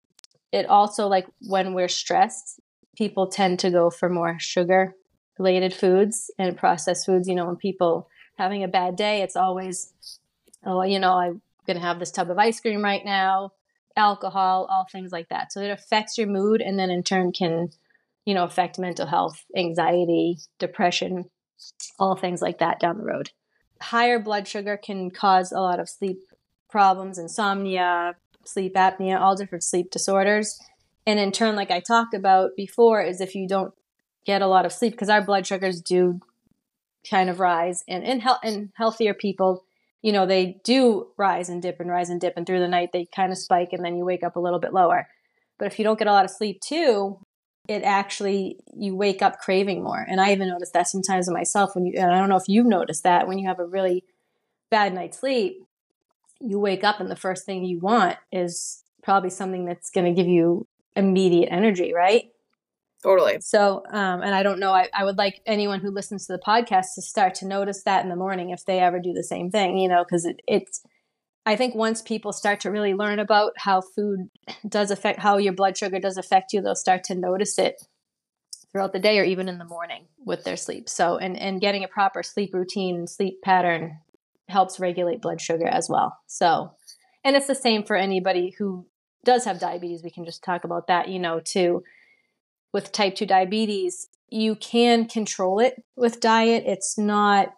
[0.52, 2.60] it also like when we're stressed,
[2.95, 4.95] people tend to go for more sugar
[5.38, 7.28] related foods and processed foods.
[7.28, 9.91] You know, when people having a bad day, it's always,
[10.65, 13.52] oh, you know, I'm to have this tub of ice cream right now,
[13.96, 15.52] alcohol, all things like that.
[15.52, 17.70] So it affects your mood and then in turn can,
[18.26, 21.26] you know, affect mental health, anxiety, depression,
[22.00, 23.32] all things like that down the road.
[23.82, 26.20] Higher blood sugar can cause a lot of sleep
[26.70, 30.60] problems, insomnia, sleep apnea, all different sleep disorders.
[31.06, 33.74] And in turn, like I talked about before, is if you don't
[34.26, 36.20] get a lot of sleep because our blood sugars do
[37.10, 39.64] kind of rise and in, he- in healthier people
[40.06, 42.91] you know they do rise and dip and rise and dip and through the night
[42.94, 45.08] they kind of spike and then you wake up a little bit lower.
[45.58, 47.20] But if you don't get a lot of sleep too
[47.68, 50.06] it actually you wake up craving more.
[50.08, 52.48] And i even noticed that sometimes in myself when you and i don't know if
[52.48, 54.04] you've noticed that when you have a really
[54.70, 55.63] bad night's sleep
[56.39, 60.22] you wake up and the first thing you want is probably something that's going to
[60.22, 62.26] give you immediate energy right
[63.06, 63.39] Totally.
[63.39, 66.39] so, um, and I don't know, I, I would like anyone who listens to the
[66.39, 69.52] podcast to start to notice that in the morning if they ever do the same
[69.52, 70.82] thing, you know, because it, it's,
[71.46, 74.32] I think once people start to really learn about how food
[74.68, 77.80] does affect, how your blood sugar does affect you, they'll start to notice it
[78.72, 80.89] throughout the day or even in the morning with their sleep.
[80.89, 84.00] So, and, and getting a proper sleep routine, sleep pattern
[84.50, 86.18] helps regulate blood sugar as well.
[86.26, 86.72] So,
[87.24, 88.88] and it's the same for anybody who
[89.24, 90.02] does have diabetes.
[90.04, 91.84] We can just talk about that, you know, too
[92.76, 96.66] with type 2 diabetes, you can control it with diet.
[96.68, 97.54] It's not,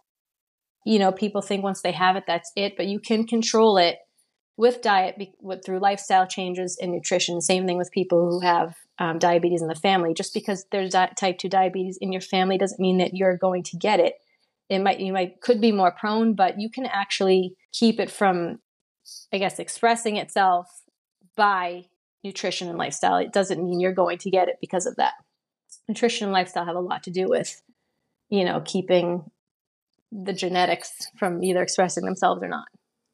[0.86, 3.96] you know, people think once they have it, that's it, but you can control it
[4.58, 7.42] with diet be, with, through lifestyle changes and nutrition.
[7.42, 10.14] Same thing with people who have um, diabetes in the family.
[10.14, 13.64] Just because there's di- type 2 diabetes in your family doesn't mean that you're going
[13.64, 14.14] to get it.
[14.70, 18.60] It might, you might, could be more prone, but you can actually keep it from,
[19.34, 20.68] I guess, expressing itself
[21.36, 21.86] by
[22.24, 23.18] nutrition and lifestyle.
[23.18, 25.14] It doesn't mean you're going to get it because of that.
[25.88, 27.62] Nutrition and lifestyle have a lot to do with,
[28.30, 29.30] you know, keeping
[30.12, 32.68] the genetics from either expressing themselves or not.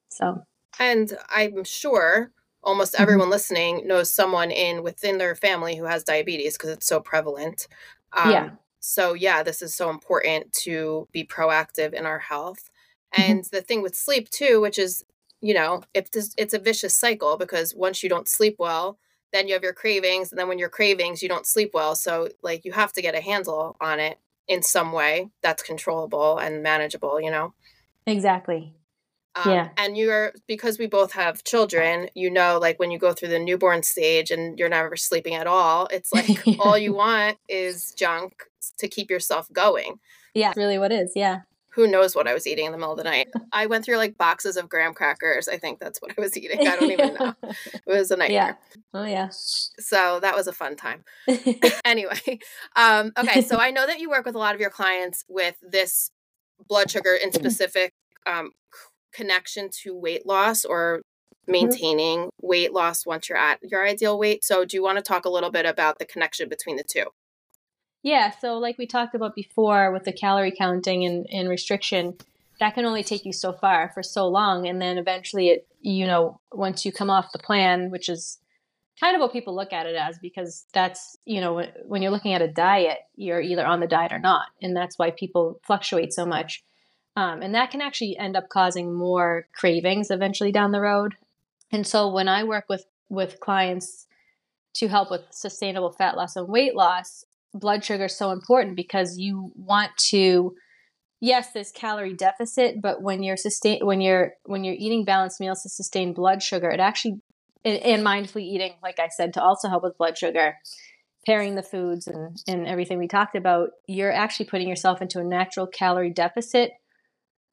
[0.10, 0.44] So,
[0.80, 2.32] and I'm sure
[2.64, 3.04] almost Mm-hmm.
[3.04, 7.68] everyone listening knows someone in within their family who has diabetes because it's so prevalent.
[8.14, 8.50] Um, Yeah.
[8.80, 12.70] So yeah, this is so important to be proactive in our health.
[13.16, 13.32] Mm-hmm.
[13.32, 15.04] And the thing with sleep too, which is
[15.44, 18.98] you know, if this, it's a vicious cycle because once you don't sleep well,
[19.34, 21.96] then you have your cravings, and then when your cravings, you don't sleep well.
[21.96, 26.38] So like you have to get a handle on it in some way that's controllable
[26.38, 27.20] and manageable.
[27.20, 27.54] You know.
[28.08, 28.74] exactly.
[29.36, 29.70] Um, Yeah.
[29.78, 33.40] And you're, because we both have children, you know, like when you go through the
[33.40, 38.44] newborn stage and you're never sleeping at all, it's like all you want is junk
[38.78, 40.00] to keep yourself going.
[40.34, 41.14] Yeah, really what is.
[41.16, 41.42] Yeah.
[41.76, 43.30] Who knows what I was eating in the middle of the night?
[43.52, 45.48] I went through like boxes of graham crackers.
[45.48, 46.68] I think that's what I was eating.
[46.68, 47.34] I don't even know.
[47.44, 48.58] It was a nightmare.
[48.94, 49.30] Oh, yeah.
[49.32, 51.04] So that was a fun time.
[51.86, 52.40] anyway,
[52.76, 53.42] um, okay.
[53.42, 56.10] So I know that you work with a lot of your clients with this
[56.68, 57.94] blood sugar in specific
[58.26, 58.52] um,
[59.14, 61.02] connection to weight loss or
[61.48, 64.44] maintaining weight loss once you're at your ideal weight.
[64.44, 67.06] So do you want to talk a little bit about the connection between the two?
[68.04, 72.18] Yeah, so like we talked about before with the calorie counting and, and restriction,
[72.60, 74.68] that can only take you so far for so long.
[74.68, 78.40] And then eventually, it, you know, once you come off the plan, which is
[79.00, 82.34] kind of what people look at it as, because that's, you know, when you're looking
[82.34, 84.48] at a diet, you're either on the diet or not.
[84.62, 86.64] And that's why people fluctuate so much.
[87.16, 91.16] Um, and that can actually end up causing more cravings eventually down the road.
[91.72, 94.08] And so when I work with, with clients
[94.76, 99.18] to help with sustainable fat loss and weight loss, blood sugar is so important because
[99.18, 100.54] you want to
[101.22, 105.62] yes there's calorie deficit but when you're sustain when you're when you're eating balanced meals
[105.62, 107.16] to sustain blood sugar it actually
[107.66, 110.56] and, mindfully eating like i said to also help with blood sugar
[111.26, 115.24] pairing the foods and, and everything we talked about you're actually putting yourself into a
[115.24, 116.72] natural calorie deficit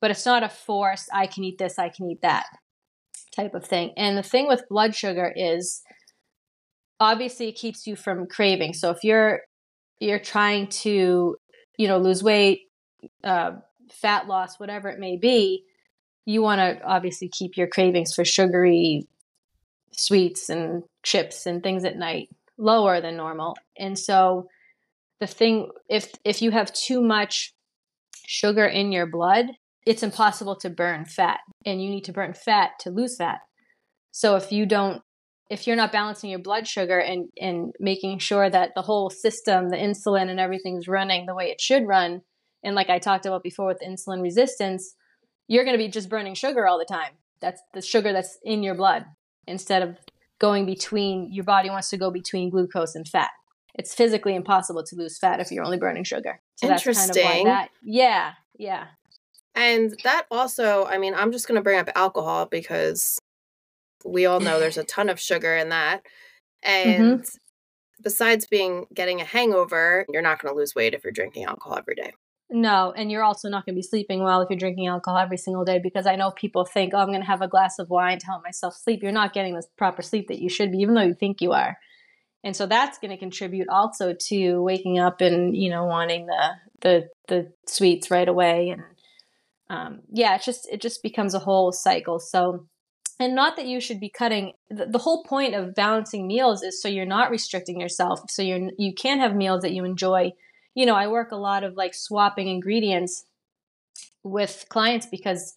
[0.00, 2.46] but it's not a forced i can eat this i can eat that
[3.34, 3.92] type of thing.
[3.96, 5.82] And the thing with blood sugar is
[6.98, 8.74] obviously it keeps you from craving.
[8.74, 9.40] So if you're
[10.00, 11.36] you're trying to
[11.76, 12.62] you know lose weight
[13.22, 13.52] uh,
[13.92, 15.64] fat loss whatever it may be
[16.26, 19.06] you want to obviously keep your cravings for sugary
[19.92, 23.56] sweets and chips and things at night lower than normal.
[23.76, 24.48] And so
[25.18, 27.52] the thing if if you have too much
[28.26, 29.46] sugar in your blood
[29.86, 33.38] it's impossible to burn fat and you need to burn fat to lose fat.
[34.12, 35.02] So if you don't
[35.50, 39.68] if you're not balancing your blood sugar and and making sure that the whole system
[39.68, 42.22] the insulin and everything's running the way it should run
[42.62, 44.94] and like i talked about before with insulin resistance
[45.50, 47.10] you're going to be just burning sugar all the time.
[47.40, 49.04] That's the sugar that's in your blood
[49.48, 49.98] instead of
[50.38, 53.30] going between your body wants to go between glucose and fat.
[53.74, 56.40] It's physically impossible to lose fat if you're only burning sugar.
[56.54, 57.44] So that's kind of why Interesting.
[57.46, 58.86] that yeah yeah.
[59.56, 63.18] And that also, I mean, I'm just going to bring up alcohol because
[64.04, 66.02] we all know there's a ton of sugar in that.
[66.62, 67.24] And
[68.02, 71.78] besides being getting a hangover, you're not going to lose weight if you're drinking alcohol
[71.78, 72.12] every day.
[72.52, 75.36] No, and you're also not going to be sleeping well if you're drinking alcohol every
[75.36, 77.90] single day because I know people think, oh, I'm going to have a glass of
[77.90, 79.02] wine to help myself sleep.
[79.04, 81.52] You're not getting the proper sleep that you should be, even though you think you
[81.52, 81.78] are.
[82.42, 86.50] and so that's going to contribute also to waking up and you know wanting the
[86.80, 88.82] the the sweets right away and
[89.68, 92.66] um, yeah it just it just becomes a whole cycle so
[93.20, 96.88] and not that you should be cutting the, whole point of balancing meals is so
[96.88, 100.32] you're not restricting yourself so you're you can have meals that you enjoy.
[100.74, 103.24] You know i work a lot of like swapping ingredients
[104.22, 105.54] with clients because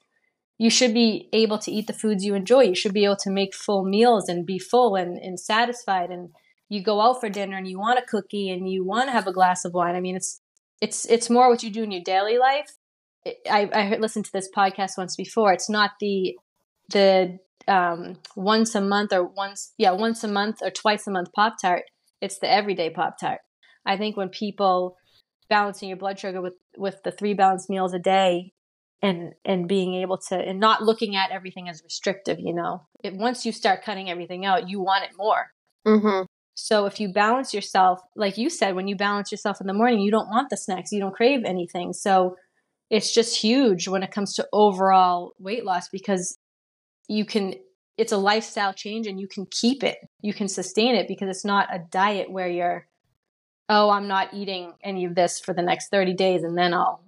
[0.58, 2.62] you should be able to eat the foods you enjoy.
[2.62, 6.10] You should be able to make full meals and be full and, and satisfied.
[6.10, 6.30] And
[6.70, 9.28] you go out for dinner and you want a cookie and you want to have
[9.28, 9.96] a glass of wine.
[9.96, 10.42] I mean it's
[10.82, 12.78] it's it's more what you do in your daily life.
[13.50, 15.54] I, I listened to this podcast once before.
[15.54, 16.38] It's not the
[16.90, 21.30] the um, once a month or once yeah once a month or twice a month
[21.34, 21.84] Pop Tart.
[22.22, 23.40] It's the everyday Pop Tart.
[23.86, 24.98] I think when people
[25.50, 28.54] balancing your blood sugar with with the three balanced meals a day
[29.02, 33.14] and and being able to and not looking at everything as restrictive you know it,
[33.14, 35.52] once you start cutting everything out you want it more
[35.86, 36.24] mm-hmm.
[36.56, 40.00] so if you balance yourself like you said when you balance yourself in the morning
[40.00, 42.36] you don't want the snacks you don't crave anything so
[42.90, 46.38] it's just huge when it comes to overall weight loss because
[47.08, 47.56] you can
[47.98, 49.98] it's a lifestyle change and you can keep it.
[50.22, 52.88] You can sustain it because it's not a diet where you're
[53.70, 57.04] oh i'm not eating any of this for the next 30 days and then i'll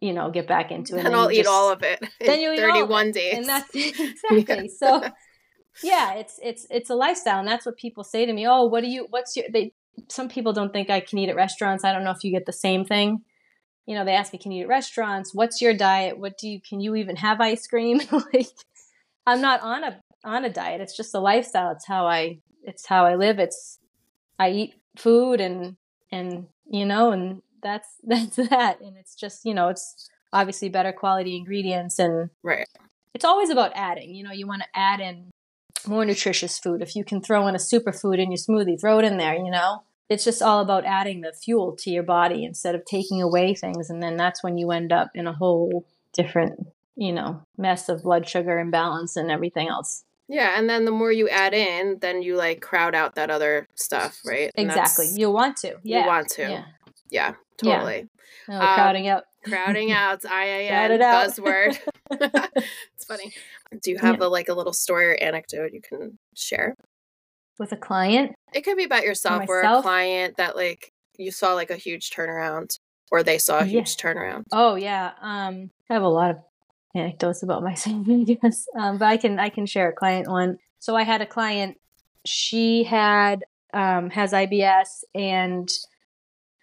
[0.00, 1.06] you know get back into it.
[1.06, 3.34] And, i'll eat just, all of it then you 31 days.
[3.34, 4.68] And that's exactly.
[4.68, 5.02] So
[5.82, 8.82] yeah it's it's it's a lifestyle and that's what people say to me oh what
[8.82, 9.72] do you what's your they
[10.08, 11.84] some people don't think i can eat at restaurants.
[11.84, 13.22] I don't know if you get the same thing.
[13.86, 15.34] You know, they ask me, can you eat at restaurants?
[15.34, 16.18] What's your diet?
[16.18, 18.00] What do you, can you even have ice cream?
[18.32, 18.48] like,
[19.26, 20.80] I'm not on a, on a diet.
[20.80, 21.72] It's just a lifestyle.
[21.72, 23.38] It's how I, it's how I live.
[23.38, 23.78] It's,
[24.38, 25.76] I eat food and,
[26.10, 28.80] and, you know, and that's, that's that.
[28.80, 32.66] And it's just, you know, it's obviously better quality ingredients and right.
[33.14, 35.30] It's always about adding, you know, you want to add in
[35.86, 36.82] more nutritious food.
[36.82, 39.52] If you can throw in a superfood in your smoothie, throw it in there, you
[39.52, 39.82] know?
[40.08, 43.90] it's just all about adding the fuel to your body instead of taking away things
[43.90, 48.02] and then that's when you end up in a whole different you know mess of
[48.02, 50.04] blood sugar imbalance and everything else.
[50.28, 53.68] Yeah and then the more you add in then you like crowd out that other
[53.74, 54.50] stuff right?
[54.56, 55.08] And exactly.
[55.14, 55.76] you want to.
[55.82, 56.00] Yeah.
[56.00, 56.42] you want to.
[56.42, 56.64] Yeah,
[57.10, 58.08] yeah totally.
[58.48, 58.56] Yeah.
[58.56, 59.24] Oh, crowding out.
[59.44, 61.78] Crowding out ian buzzword.
[62.96, 63.32] It's funny.
[63.82, 64.26] Do you have yeah.
[64.26, 66.74] a like a little story or anecdote you can share?
[67.58, 68.32] With a client.
[68.52, 71.76] It could be about yourself or, or a client that like you saw like a
[71.76, 72.78] huge turnaround
[73.10, 74.02] or they saw a huge yeah.
[74.12, 74.44] turnaround.
[74.52, 75.12] Oh yeah.
[75.20, 76.36] Um I have a lot of
[76.94, 78.66] anecdotes about myself, I guess.
[78.78, 80.58] Um, but I can I can share a client one.
[80.78, 81.78] So I had a client,
[82.24, 85.68] she had um has IBS and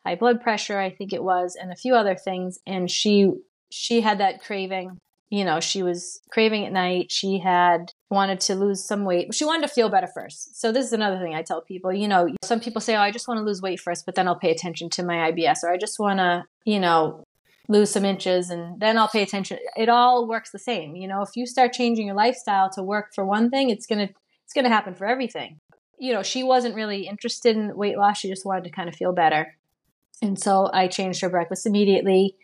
[0.06, 2.60] high blood pressure, I think it was, and a few other things.
[2.66, 3.32] And she
[3.70, 4.98] she had that craving
[5.32, 7.10] you know, she was craving at night.
[7.10, 9.34] She had wanted to lose some weight.
[9.34, 10.60] She wanted to feel better first.
[10.60, 13.12] So this is another thing I tell people, you know, some people say, "Oh, I
[13.12, 15.72] just want to lose weight first, but then I'll pay attention to my IBS," or
[15.72, 17.24] "I just want to, you know,
[17.68, 20.96] lose some inches and then I'll pay attention." It all works the same.
[20.96, 24.08] You know, if you start changing your lifestyle to work for one thing, it's going
[24.08, 25.60] to it's going to happen for everything.
[25.98, 28.20] You know, she wasn't really interested in weight loss.
[28.20, 29.56] She just wanted to kind of feel better.
[30.22, 32.36] And so I changed her breakfast immediately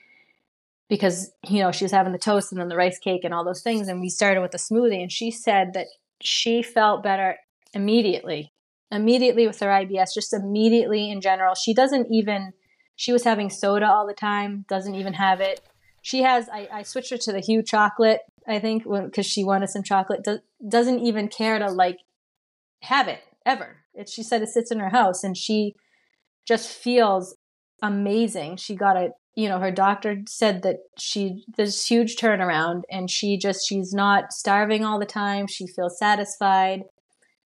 [0.89, 3.43] because you know she was having the toast and then the rice cake and all
[3.43, 5.87] those things and we started with the smoothie and she said that
[6.21, 7.37] she felt better
[7.73, 8.53] immediately
[8.91, 12.53] immediately with her ibs just immediately in general she doesn't even
[12.97, 15.61] she was having soda all the time doesn't even have it.
[16.01, 19.69] She has i, I switched her to the Hu chocolate i think because she wanted
[19.69, 20.25] some chocolate.
[20.25, 21.99] Do, doesn't even care to like
[22.81, 23.77] have it ever.
[23.93, 25.75] It, she said it sits in her house and she
[26.45, 27.35] just feels
[27.81, 28.57] amazing.
[28.57, 33.37] She got a you know her doctor said that she there's huge turnaround and she
[33.37, 35.45] just she's not starving all the time.
[35.45, 36.83] She feels satisfied.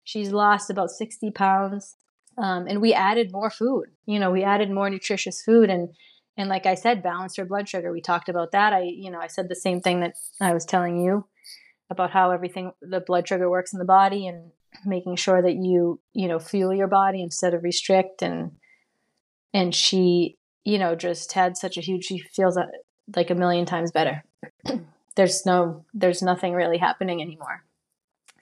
[0.04, 1.98] She's lost about 60 pounds
[2.38, 5.90] um, and we added more food you know we added more nutritious food and
[6.38, 9.20] and like i said balanced her blood sugar we talked about that i you know
[9.20, 11.26] i said the same thing that i was telling you
[11.90, 14.52] about how everything the blood sugar works in the body and
[14.86, 18.52] making sure that you you know fuel your body instead of restrict and
[19.54, 22.58] and she you know, just had such a huge, she feels
[23.16, 24.24] like a million times better.
[25.16, 27.64] there's no, there's nothing really happening anymore.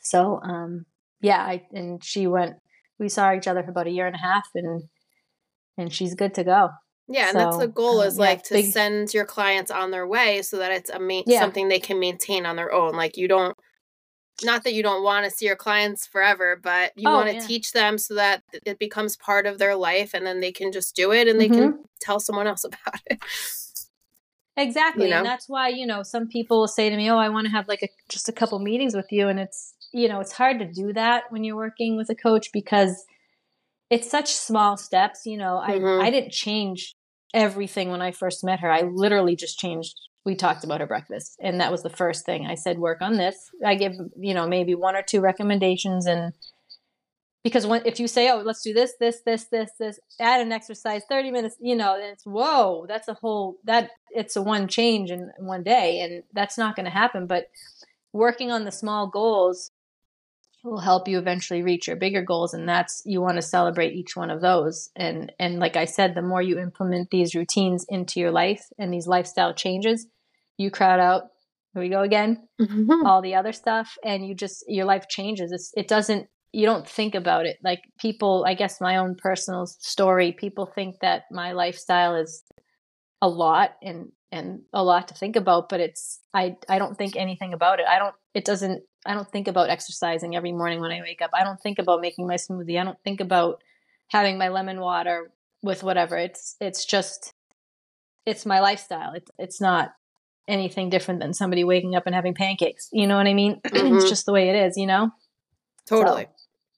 [0.01, 0.85] So, um,
[1.21, 2.57] yeah, I, and she went,
[2.99, 4.83] we saw each other for about a year and a half and,
[5.77, 6.69] and she's good to go.
[7.11, 9.89] Yeah, and that's the goal is um, like yeah, to big, send your clients on
[9.89, 11.39] their way so that it's a ma- yeah.
[11.39, 12.93] something they can maintain on their own.
[12.93, 13.57] Like you don't
[14.43, 17.35] not that you don't want to see your clients forever, but you oh, want to
[17.35, 17.47] yeah.
[17.47, 20.95] teach them so that it becomes part of their life and then they can just
[20.95, 21.71] do it and they mm-hmm.
[21.71, 23.19] can tell someone else about it.
[24.55, 25.05] Exactly.
[25.05, 25.17] You know?
[25.17, 27.67] And that's why, you know, some people say to me, "Oh, I want to have
[27.67, 30.65] like a just a couple meetings with you." And it's, you know, it's hard to
[30.65, 33.05] do that when you're working with a coach because
[33.89, 35.57] it's such small steps, you know.
[35.57, 36.01] I Mhm.
[36.03, 36.95] I didn't change
[37.33, 38.71] everything when I first met her.
[38.71, 42.45] I literally just changed we talked about her breakfast and that was the first thing
[42.45, 43.49] I said work on this.
[43.65, 46.33] I give, you know, maybe one or two recommendations and
[47.43, 50.51] because when if you say, "Oh, let's do this, this, this, this, this," add an
[50.51, 54.67] exercise, thirty minutes, you know, then it's whoa, that's a whole that it's a one
[54.67, 57.27] change in one day, and that's not going to happen.
[57.27, 57.45] But
[58.11, 59.71] working on the small goals
[60.63, 64.15] will help you eventually reach your bigger goals, and that's you want to celebrate each
[64.15, 64.89] one of those.
[64.95, 68.93] And and like I said, the more you implement these routines into your life and
[68.93, 70.07] these lifestyle changes,
[70.57, 71.23] you crowd out.
[71.73, 73.05] Here we go again Mhm.
[73.05, 76.87] all the other stuff and you just your life changes it's, it doesn't you don't
[76.87, 81.51] think about it like people i guess my own personal story people think that my
[81.51, 82.43] lifestyle is
[83.21, 87.15] a lot and and a lot to think about but it's i i don't think
[87.15, 90.91] anything about it i don't it doesn't i don't think about exercising every morning when
[90.91, 93.61] i wake up i don't think about making my smoothie i don't think about
[94.07, 95.31] having my lemon water
[95.63, 97.33] with whatever it's it's just
[98.25, 99.93] it's my lifestyle it's it's not
[100.47, 103.95] anything different than somebody waking up and having pancakes you know what i mean Mhm.
[104.01, 105.11] it's just the way it is you know
[105.85, 106.27] Totally.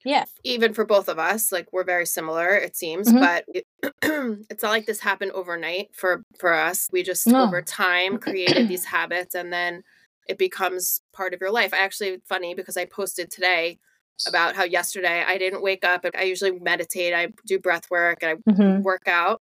[0.06, 3.20] yeah Even for both of us, like we're very similar, it seems, Mhm.
[3.20, 3.66] but it,
[4.50, 6.88] it's not like this happened overnight for for us.
[6.90, 7.44] We just No.
[7.44, 9.82] over time created these habits and then
[10.28, 11.74] it becomes part of your life.
[11.74, 13.78] I actually funny because I posted today
[14.26, 16.04] about how yesterday I didn't wake up.
[16.16, 19.40] I usually meditate, I do breath work, and I hmm work out.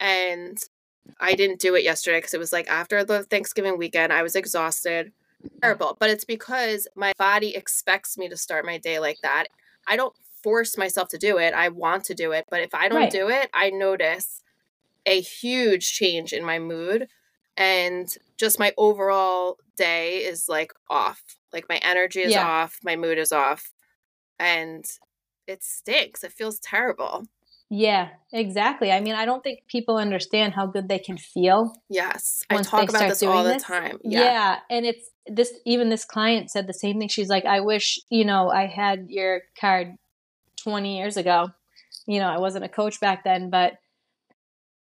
[0.00, 0.58] And
[1.20, 4.36] I didn't do it yesterday because it was like after the Thanksgiving weekend, I was
[4.36, 5.12] exhausted.
[5.62, 5.96] Terrible.
[5.98, 9.46] But it's because my body expects me to start my day like that.
[9.86, 11.54] I don't force myself to do it.
[11.54, 12.46] I want to do it.
[12.50, 13.12] But if I don't Right.
[13.12, 14.42] do it, I notice
[15.06, 17.08] a huge change in my mood.
[17.56, 21.22] And just my overall day is like off.
[21.52, 22.46] Like my energy is Yeah.
[22.46, 23.72] off, my mood is off.
[24.38, 24.84] And
[25.46, 26.24] it stinks.
[26.24, 27.26] It feels terrible.
[27.74, 32.44] yeah exactly i mean i don't think people understand how good they can feel Yes.
[32.50, 33.96] I talk about this all the this, time.
[34.04, 34.20] yeah.
[34.24, 34.58] Yeah.
[34.68, 38.26] and it's this even this client said the same thing she's like i wish you
[38.26, 39.94] know i had your card
[40.62, 41.48] 20 years ago
[42.06, 43.78] you know i wasn't a coach back then but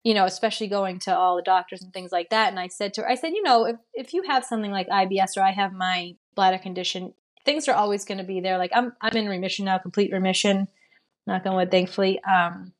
[0.06, 2.48] you know especially going to all the doctors and things like that.
[2.48, 4.88] And i said to her i said you know if, if you have something like
[4.88, 7.12] ibs or i have my bladder condition
[7.44, 8.56] things are always going to be there.
[8.56, 10.68] Like i'm i'm in remission now complete remission
[11.26, 12.20] knock on wood thankfully.
[12.22, 12.72] Um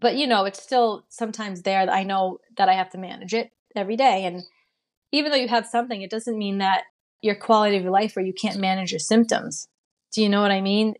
[0.00, 3.32] but you know it's still sometimes there that i know that i have to manage
[3.32, 4.24] it every day.
[4.24, 4.42] And
[5.12, 6.82] even though you have something it doesn't mean that
[7.22, 9.68] your quality of your life where you can't manage your symptoms.
[10.10, 10.94] Do you know what i mean?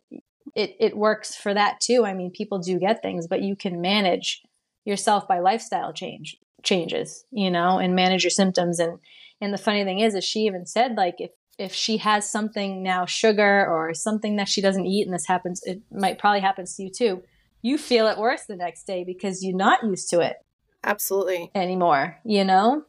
[0.55, 2.05] It it works for that too.
[2.05, 4.43] I mean people do get things but you can manage
[4.85, 8.79] yourself by lifestyle change changes you know and manage your symptoms.
[8.79, 8.99] And
[9.41, 12.83] and the funny thing is is she even said like if if she has something
[12.83, 16.75] now sugar or something that she doesn't eat and this happens it might probably happens
[16.75, 17.23] to you too
[17.63, 20.37] you feel it worse the next day because you're not used to it
[20.83, 21.51] Absolutely.
[21.55, 22.85] anymore you know?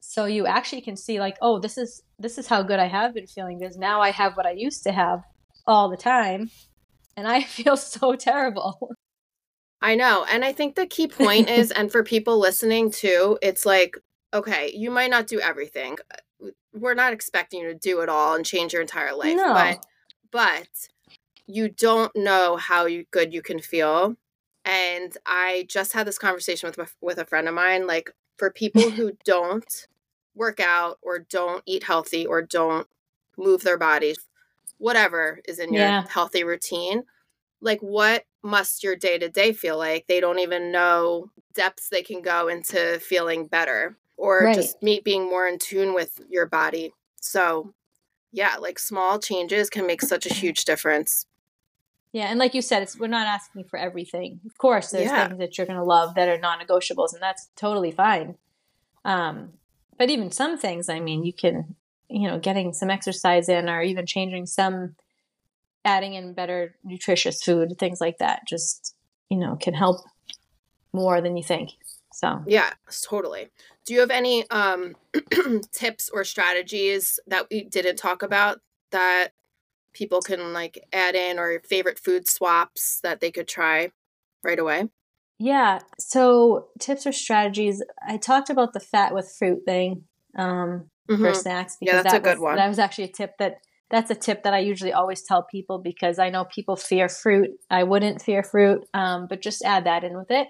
[0.00, 3.14] So you actually can see like oh this is this is how good i have
[3.14, 5.20] been feeling because now i have what i used to have
[5.66, 6.50] all the time
[7.16, 8.94] and i feel so terrible
[9.84, 10.24] I know.
[10.30, 13.96] And I think the key point is, and for people listening too, it's like,
[14.32, 15.96] okay, you might not do everything.
[16.42, 19.36] Uh, we're not expecting you to do it all and change your entire life.
[19.36, 19.52] No.
[19.52, 19.86] But
[20.32, 20.68] but
[21.46, 24.16] you don't know how you, good you can feel.
[24.64, 27.86] And I just had this conversation with a- with a friend of mine.
[27.86, 29.86] Like for people who don't
[30.34, 32.88] work out or don't eat healthy or don't
[33.36, 34.18] move their bodies,
[34.78, 36.06] whatever is in your Yeah.
[36.08, 37.04] healthy routine,
[37.60, 40.06] like what must your day to day feel like?
[40.06, 44.54] They don't even know depths they can go into feeling better or Right.
[44.54, 46.92] just me being more in tune with your body.
[47.20, 47.74] So,
[48.32, 51.26] yeah, like small changes can make such a huge difference.
[52.12, 54.40] Yeah, and like you said, it's we're not asking for everything.
[54.46, 55.26] Of course, there's Yeah.
[55.28, 58.36] things that you're going to love that are non-negotiables, and that's totally fine.
[59.04, 59.54] Um,
[59.98, 61.74] but even some things, I mean, you can,
[62.08, 64.94] you know, getting some exercise in, or even changing some,
[65.84, 68.94] adding in better nutritious food, things like that, just
[69.30, 70.00] you know, can help
[70.92, 71.70] more than you think.
[72.12, 72.70] So Yeah,
[73.02, 73.48] totally.
[73.84, 74.96] Do you have any um
[75.72, 78.60] tips or strategies that we didn't talk about
[78.90, 79.28] that
[79.92, 83.90] people can like add in or favorite food swaps that they could try
[84.42, 84.88] right away?
[85.38, 85.80] Yeah.
[85.98, 87.82] So tips or strategies.
[88.06, 90.04] I talked about the fat with fruit thing
[90.36, 91.34] um, for Mhm.
[91.34, 92.56] snacks Yeah, that's that a good was, one.
[92.56, 93.58] That was actually a tip that
[93.90, 97.50] that's a tip that I usually always tell people because I know people fear fruit.
[97.70, 100.48] I wouldn't fear fruit, um, but just add that in with it.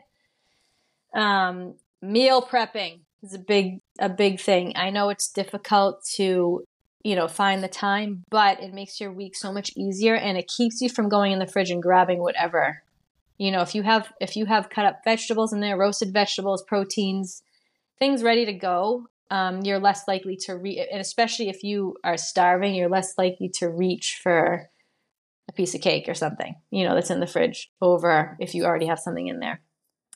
[1.14, 4.72] Um, meal prepping is a big a big thing.
[4.76, 6.64] I know it's difficult to
[7.03, 10.49] you know find the time, but it makes your week so much easier and it
[10.49, 12.82] keeps you from going in the fridge and grabbing whatever
[13.39, 16.62] You know, if you have if you have cut up vegetables in there, roasted vegetables,
[16.62, 17.43] proteins,
[17.99, 22.16] things ready to go, um, you're less likely to reach, and especially if you are
[22.16, 24.70] starving, you're less likely to reach for
[25.49, 28.64] a piece of cake or something, you know, that's in the fridge over if you
[28.64, 29.61] already have something in there.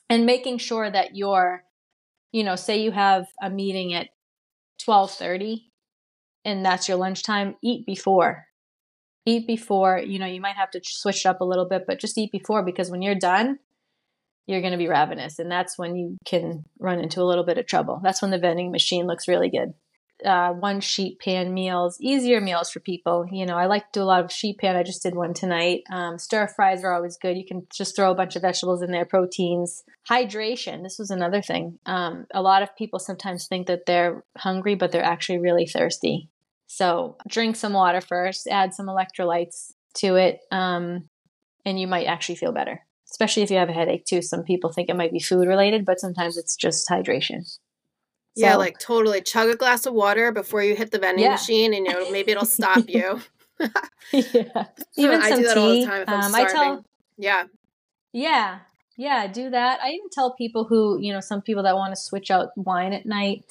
[0.09, 1.65] And making sure that you're,
[2.31, 4.07] you know, say you have a meeting at
[4.81, 5.65] 12:30
[6.45, 8.45] and that's your lunchtime, eat before.
[9.25, 11.99] Eat before, you know, you might have to switch it up a little bit, but
[11.99, 13.59] just eat before because when you're done,
[14.49, 17.57] you're going to be ravenous and that's when you can run into a little bit
[17.57, 17.99] of trouble.
[18.03, 19.73] That's when the vending machine looks really good
[20.25, 23.25] uh, one sheet pan meals, easier meals for people.
[23.31, 24.75] You know, I like to do a lot of sheet pan.
[24.75, 25.83] I just did one tonight.
[25.91, 27.37] Um, stir fries are always good.
[27.37, 29.83] You can just throw a bunch of vegetables in there, proteins.
[30.09, 30.83] Hydration.
[30.83, 31.79] This was another thing.
[31.85, 36.29] Um, a lot of people sometimes think that they're hungry, but they're actually really thirsty.
[36.67, 41.09] So drink some water first, add some electrolytes to it, um,
[41.65, 42.85] and you might actually feel better.
[43.11, 44.21] Especially if you have a headache too.
[44.21, 47.45] Some people think it might be food related, but sometimes it's just hydration.
[48.37, 49.21] So, yeah, like totally.
[49.21, 51.31] Chug a glass of water before you hit the vending yeah.
[51.31, 53.21] machine, and you know maybe it'll stop you.
[54.13, 55.59] yeah, even I some do that tea.
[55.59, 56.55] all the time if I'm um, starving.
[56.55, 56.85] Tell,
[57.17, 57.43] yeah,
[58.13, 58.59] yeah,
[58.95, 59.27] yeah.
[59.27, 59.81] Do that.
[59.83, 62.93] I even tell people who you know some people that want to switch out wine
[62.93, 63.43] at night.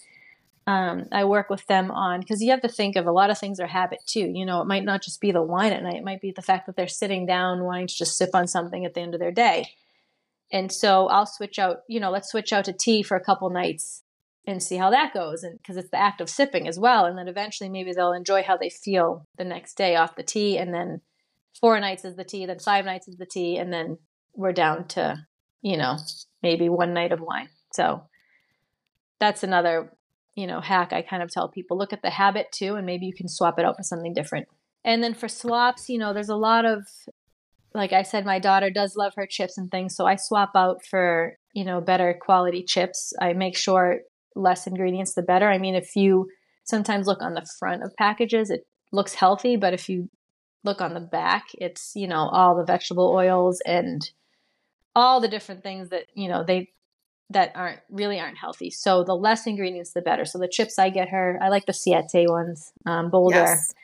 [0.68, 3.38] Um, I work with them on because you have to think of a lot of
[3.38, 4.30] things are habit too.
[4.30, 6.42] You know, it might not just be the wine at night; it might be the
[6.42, 9.20] fact that they're sitting down wanting to just sip on something at the end of
[9.20, 9.70] their day.
[10.52, 11.84] And so I'll switch out.
[11.88, 14.02] You know, let's switch out to tea for a couple nights
[14.46, 17.18] and see how that goes and because it's the act of sipping as well and
[17.18, 20.72] then eventually maybe they'll enjoy how they feel the next day off the tea and
[20.72, 21.02] then
[21.60, 23.98] four nights is the tea then five nights is the tea and then
[24.34, 25.22] we're down to
[25.60, 25.98] you know
[26.42, 28.02] maybe one night of wine so
[29.20, 29.92] that's another
[30.38, 33.06] you know hack i kind of tell people look at the habit too and maybe
[33.06, 34.48] you can swap it out for something different
[34.84, 36.84] and then for swaps you know there's a lot of
[37.74, 40.84] like i said my daughter does love her chips and things so i swap out
[40.84, 44.00] for you know better quality chips i make sure
[44.38, 45.50] less ingredients, the better.
[45.50, 46.28] I mean, if you
[46.64, 50.08] sometimes look on the front of packages, it looks healthy, but if you
[50.64, 54.10] look on the back, it's, you know, all the vegetable oils and
[54.94, 56.70] all the different things that, you know, they
[57.30, 58.70] that aren't really aren't healthy.
[58.70, 60.24] So the less ingredients, the better.
[60.24, 63.36] So the chips I get her, I like the Siete ones, um, Boulder.
[63.36, 63.74] Yes.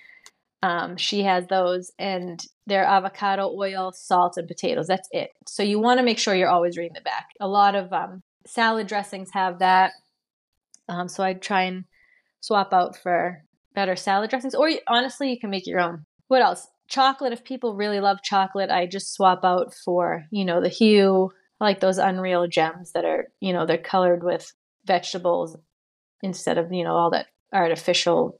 [0.62, 4.86] Um, she has those, and they're avocado oil, salt, and potatoes.
[4.86, 5.28] That's it.
[5.46, 7.26] So you want to make sure you're always reading the back.
[7.38, 9.92] A lot of um, salad dressings have that.
[10.88, 11.84] Um, so I'd try and
[12.40, 16.06] swap out for better salad dressings, or honestly, you can make your own.
[16.28, 16.66] What else?
[16.88, 17.34] Chocolate.
[17.34, 21.30] If people really love chocolate, I just swap out for you know the Hu.
[21.64, 24.52] Like those unreal gems that are you know they're colored with
[24.86, 25.56] vegetables
[26.22, 28.38] instead of you know all that artificial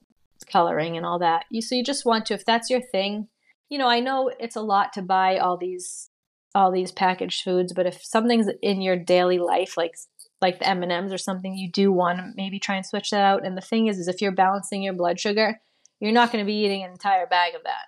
[0.51, 1.47] coloring and all that.
[1.51, 3.29] You so you just want to if that's your thing.
[3.71, 6.11] You know, I know it's a lot to buy all these
[6.55, 9.95] all these packaged foods, but if something's in your daily life like
[10.41, 13.47] like the M&Ms or something, you do want to maybe try and switch that out.
[13.47, 15.59] And the thing is, is if you're balancing your blood sugar,
[16.01, 17.87] you're not going to be eating an entire bag of that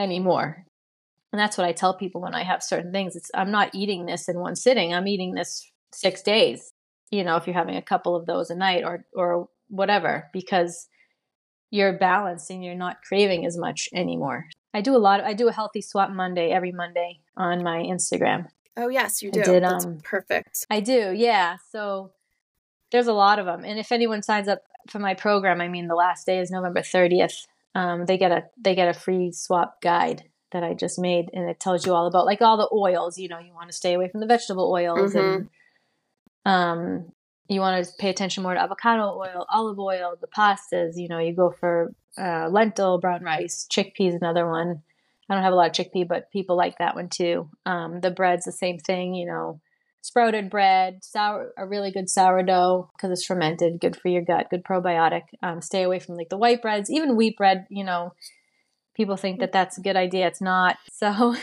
[0.00, 0.66] anymore.
[1.34, 3.16] And that's what I tell people when I have certain things.
[3.16, 4.94] It's I'm not eating this in one sitting.
[4.94, 6.72] I'm eating this 6 days.
[7.10, 10.86] You know, if you're having a couple of those a night or or whatever because
[11.72, 14.46] you're balanced and you're not craving as much anymore.
[14.74, 17.78] I do a lot of, I do a healthy swap Monday every Monday on my
[17.78, 18.46] Instagram.
[18.76, 19.40] Oh yes, you do.
[19.40, 20.66] I did, That's um, perfect.
[20.70, 21.12] I do.
[21.16, 21.56] Yeah.
[21.72, 22.12] So
[22.92, 25.88] there's a lot of them, and if anyone signs up for my program, I mean,
[25.88, 27.48] the last day is November 30th.
[27.74, 30.22] Um, they get a they get a free swap guide
[30.54, 33.18] that I just made, and it tells you all about like all the oils.
[33.18, 35.18] You know, you want to stay away from the vegetable oils, mm-hmm.
[35.18, 35.48] and
[36.46, 37.12] um,
[37.48, 40.92] you want to pay attention more to avocado oil, olive oil, the pastas.
[40.96, 44.82] You know, you go for uh, lentil, brown rice, chickpeas, another one.
[45.28, 47.50] I don't have a lot of chickpea, but people like that one too.
[47.66, 49.60] Um, the bread's the same thing, you know,
[50.02, 54.62] sprouted bread, sour, a really good sourdough because it's fermented, good for your gut, good
[54.62, 55.22] probiotic.
[55.42, 57.66] Um, stay away from like the white breads, even wheat bread.
[57.70, 58.12] You know,
[58.94, 59.40] people think mm.
[59.40, 60.26] that that's a good idea.
[60.26, 60.76] It's not.
[60.92, 61.36] So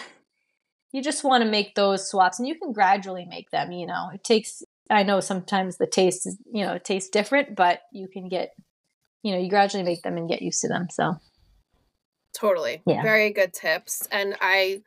[0.93, 3.72] you just want to make those swaps, and you can gradually make them.
[3.72, 4.64] You know, it takes.
[4.89, 8.52] I know sometimes the taste is, you know, it tastes different, but you can get,
[9.24, 10.88] you know, you gradually make them and get used to them.
[10.89, 11.16] So
[12.34, 12.82] Totally.
[12.86, 13.02] Yeah.
[13.02, 14.08] Very good tips.
[14.12, 14.82] And I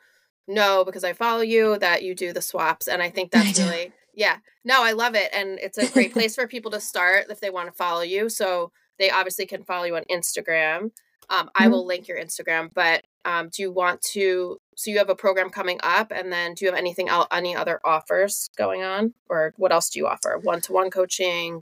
[0.47, 2.89] know because I follow you that you do the swaps.
[2.89, 4.39] And I think that's I really, yeah.
[4.65, 5.31] No, I love it.
[5.33, 8.29] And it's a great place for people to start if they want to follow you.
[8.29, 10.91] So they obviously can follow you on Instagram.
[11.31, 11.72] Um, I mm-hmm.
[11.72, 14.59] will link your Instagram, but um, do you want to?
[14.77, 17.55] So you have a program coming up, and then do you have anything else, any
[17.55, 20.39] other offers going on, or what else do you offer?
[20.43, 21.61] One to one coaching.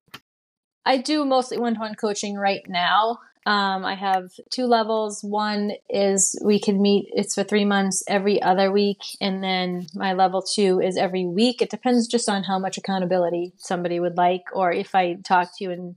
[0.84, 3.18] I do mostly one to one coaching right now.
[3.44, 5.22] Um, I have two levels.
[5.22, 9.00] One is we can meet, it's for three months every other week.
[9.20, 11.60] And then my level two is every week.
[11.60, 15.64] It depends just on how much accountability somebody would like, or if I talk to
[15.64, 15.96] you and,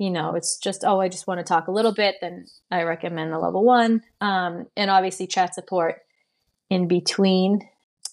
[0.00, 2.84] you know, it's just, oh, I just want to talk a little bit, then I
[2.84, 4.00] recommend the level one.
[4.22, 5.96] Um, and obviously chat support
[6.70, 7.60] in between.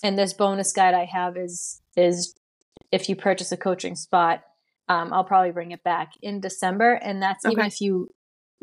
[0.04, 2.36] And this bonus guide I have is, is
[2.92, 4.44] if you purchase a coaching spot,
[4.90, 6.92] um, I'll probably bring it back in December.
[6.92, 7.54] And that's okay.
[7.54, 8.10] even if you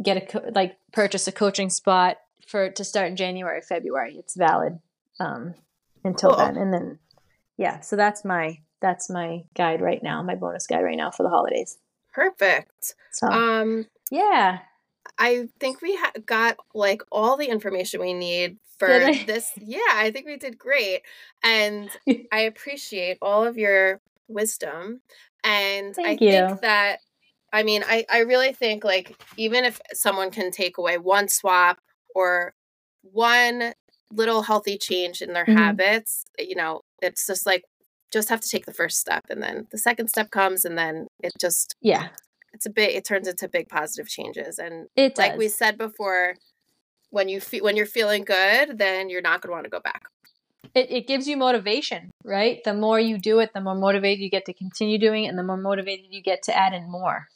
[0.03, 4.17] get a co- like purchase a coaching spot for to start in January, February.
[4.19, 4.81] It's valid
[5.19, 5.55] um,
[6.05, 6.39] until cool.
[6.39, 6.99] then, and then
[7.57, 7.81] yeah.
[7.81, 11.31] So that's my that's my guide right now, my bonus guide right now for the
[11.31, 11.79] holidays.
[12.15, 12.95] Perfect.
[13.13, 14.61] So um, yeah.
[15.19, 18.89] I think we ha- got like all the information we need for
[19.27, 19.51] this.
[19.61, 21.03] Yeah, I think we did great.
[21.43, 21.91] And
[22.33, 25.01] I appreciate all of your wisdom.
[25.43, 26.31] And Thank I you.
[26.31, 27.01] think that
[27.53, 31.79] I mean, I, I really think like even if someone can take away one swap
[32.13, 32.53] or
[33.03, 33.75] one
[34.11, 35.57] little healthy change in their mm-hmm.
[35.57, 37.63] habits, you know, it's just like
[38.15, 41.07] just have to take the first step and then the second step comes and then
[41.23, 42.09] it just yeah
[42.53, 46.35] it's a bit it turns into big positive changes and it like we said before
[47.11, 49.81] when you feel when you're feeling good then you're not going to want to go
[49.81, 50.05] back
[50.75, 54.31] it, it gives you motivation right the more you do it the more motivated you
[54.31, 57.27] get to continue doing it and the more motivated you get to add in more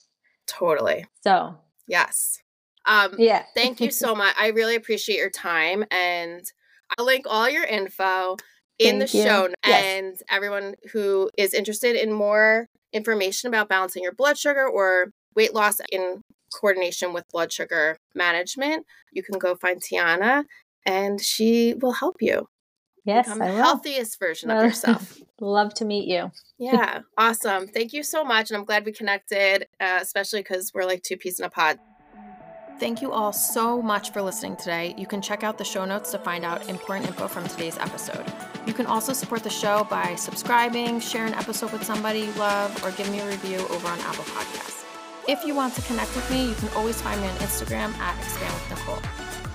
[0.48, 1.06] Totally.
[1.22, 1.56] So,
[1.86, 2.38] yes.
[2.86, 3.44] Um, yeah.
[3.54, 4.34] thank you so much.
[4.40, 5.84] I really appreciate your time.
[5.90, 6.42] And
[6.96, 8.36] I'll link all your info
[8.78, 9.24] in thank the you.
[9.24, 9.48] show.
[9.66, 9.84] Yes.
[9.84, 15.54] And everyone who is interested in more information about balancing your blood sugar or weight
[15.54, 16.22] loss in
[16.54, 20.44] coordination with blood sugar management, you can go find Tiana
[20.86, 22.48] and she will help you.
[23.04, 25.18] Yes, become the healthiest version of yourself.
[25.40, 26.30] Love to meet you.
[26.58, 27.66] yeah, awesome.
[27.66, 28.50] Thank you so much.
[28.50, 31.78] And I'm glad we connected, uh, especially because we're like two peas in a pod.
[32.78, 34.94] Thank you all so much for listening today.
[34.96, 38.24] You can check out the show notes to find out important info from today's episode.
[38.68, 42.84] You can also support the show by subscribing, share an episode with somebody you love,
[42.84, 44.84] or give me a review over on Apple Podcasts.
[45.26, 48.18] If you want to connect with me, you can always find me on Instagram at
[48.18, 48.98] Expand with Nicole.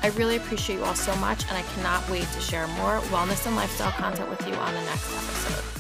[0.01, 3.45] I really appreciate you all so much, and I cannot wait to share more wellness
[3.45, 5.72] and lifestyle content with you on the next episode.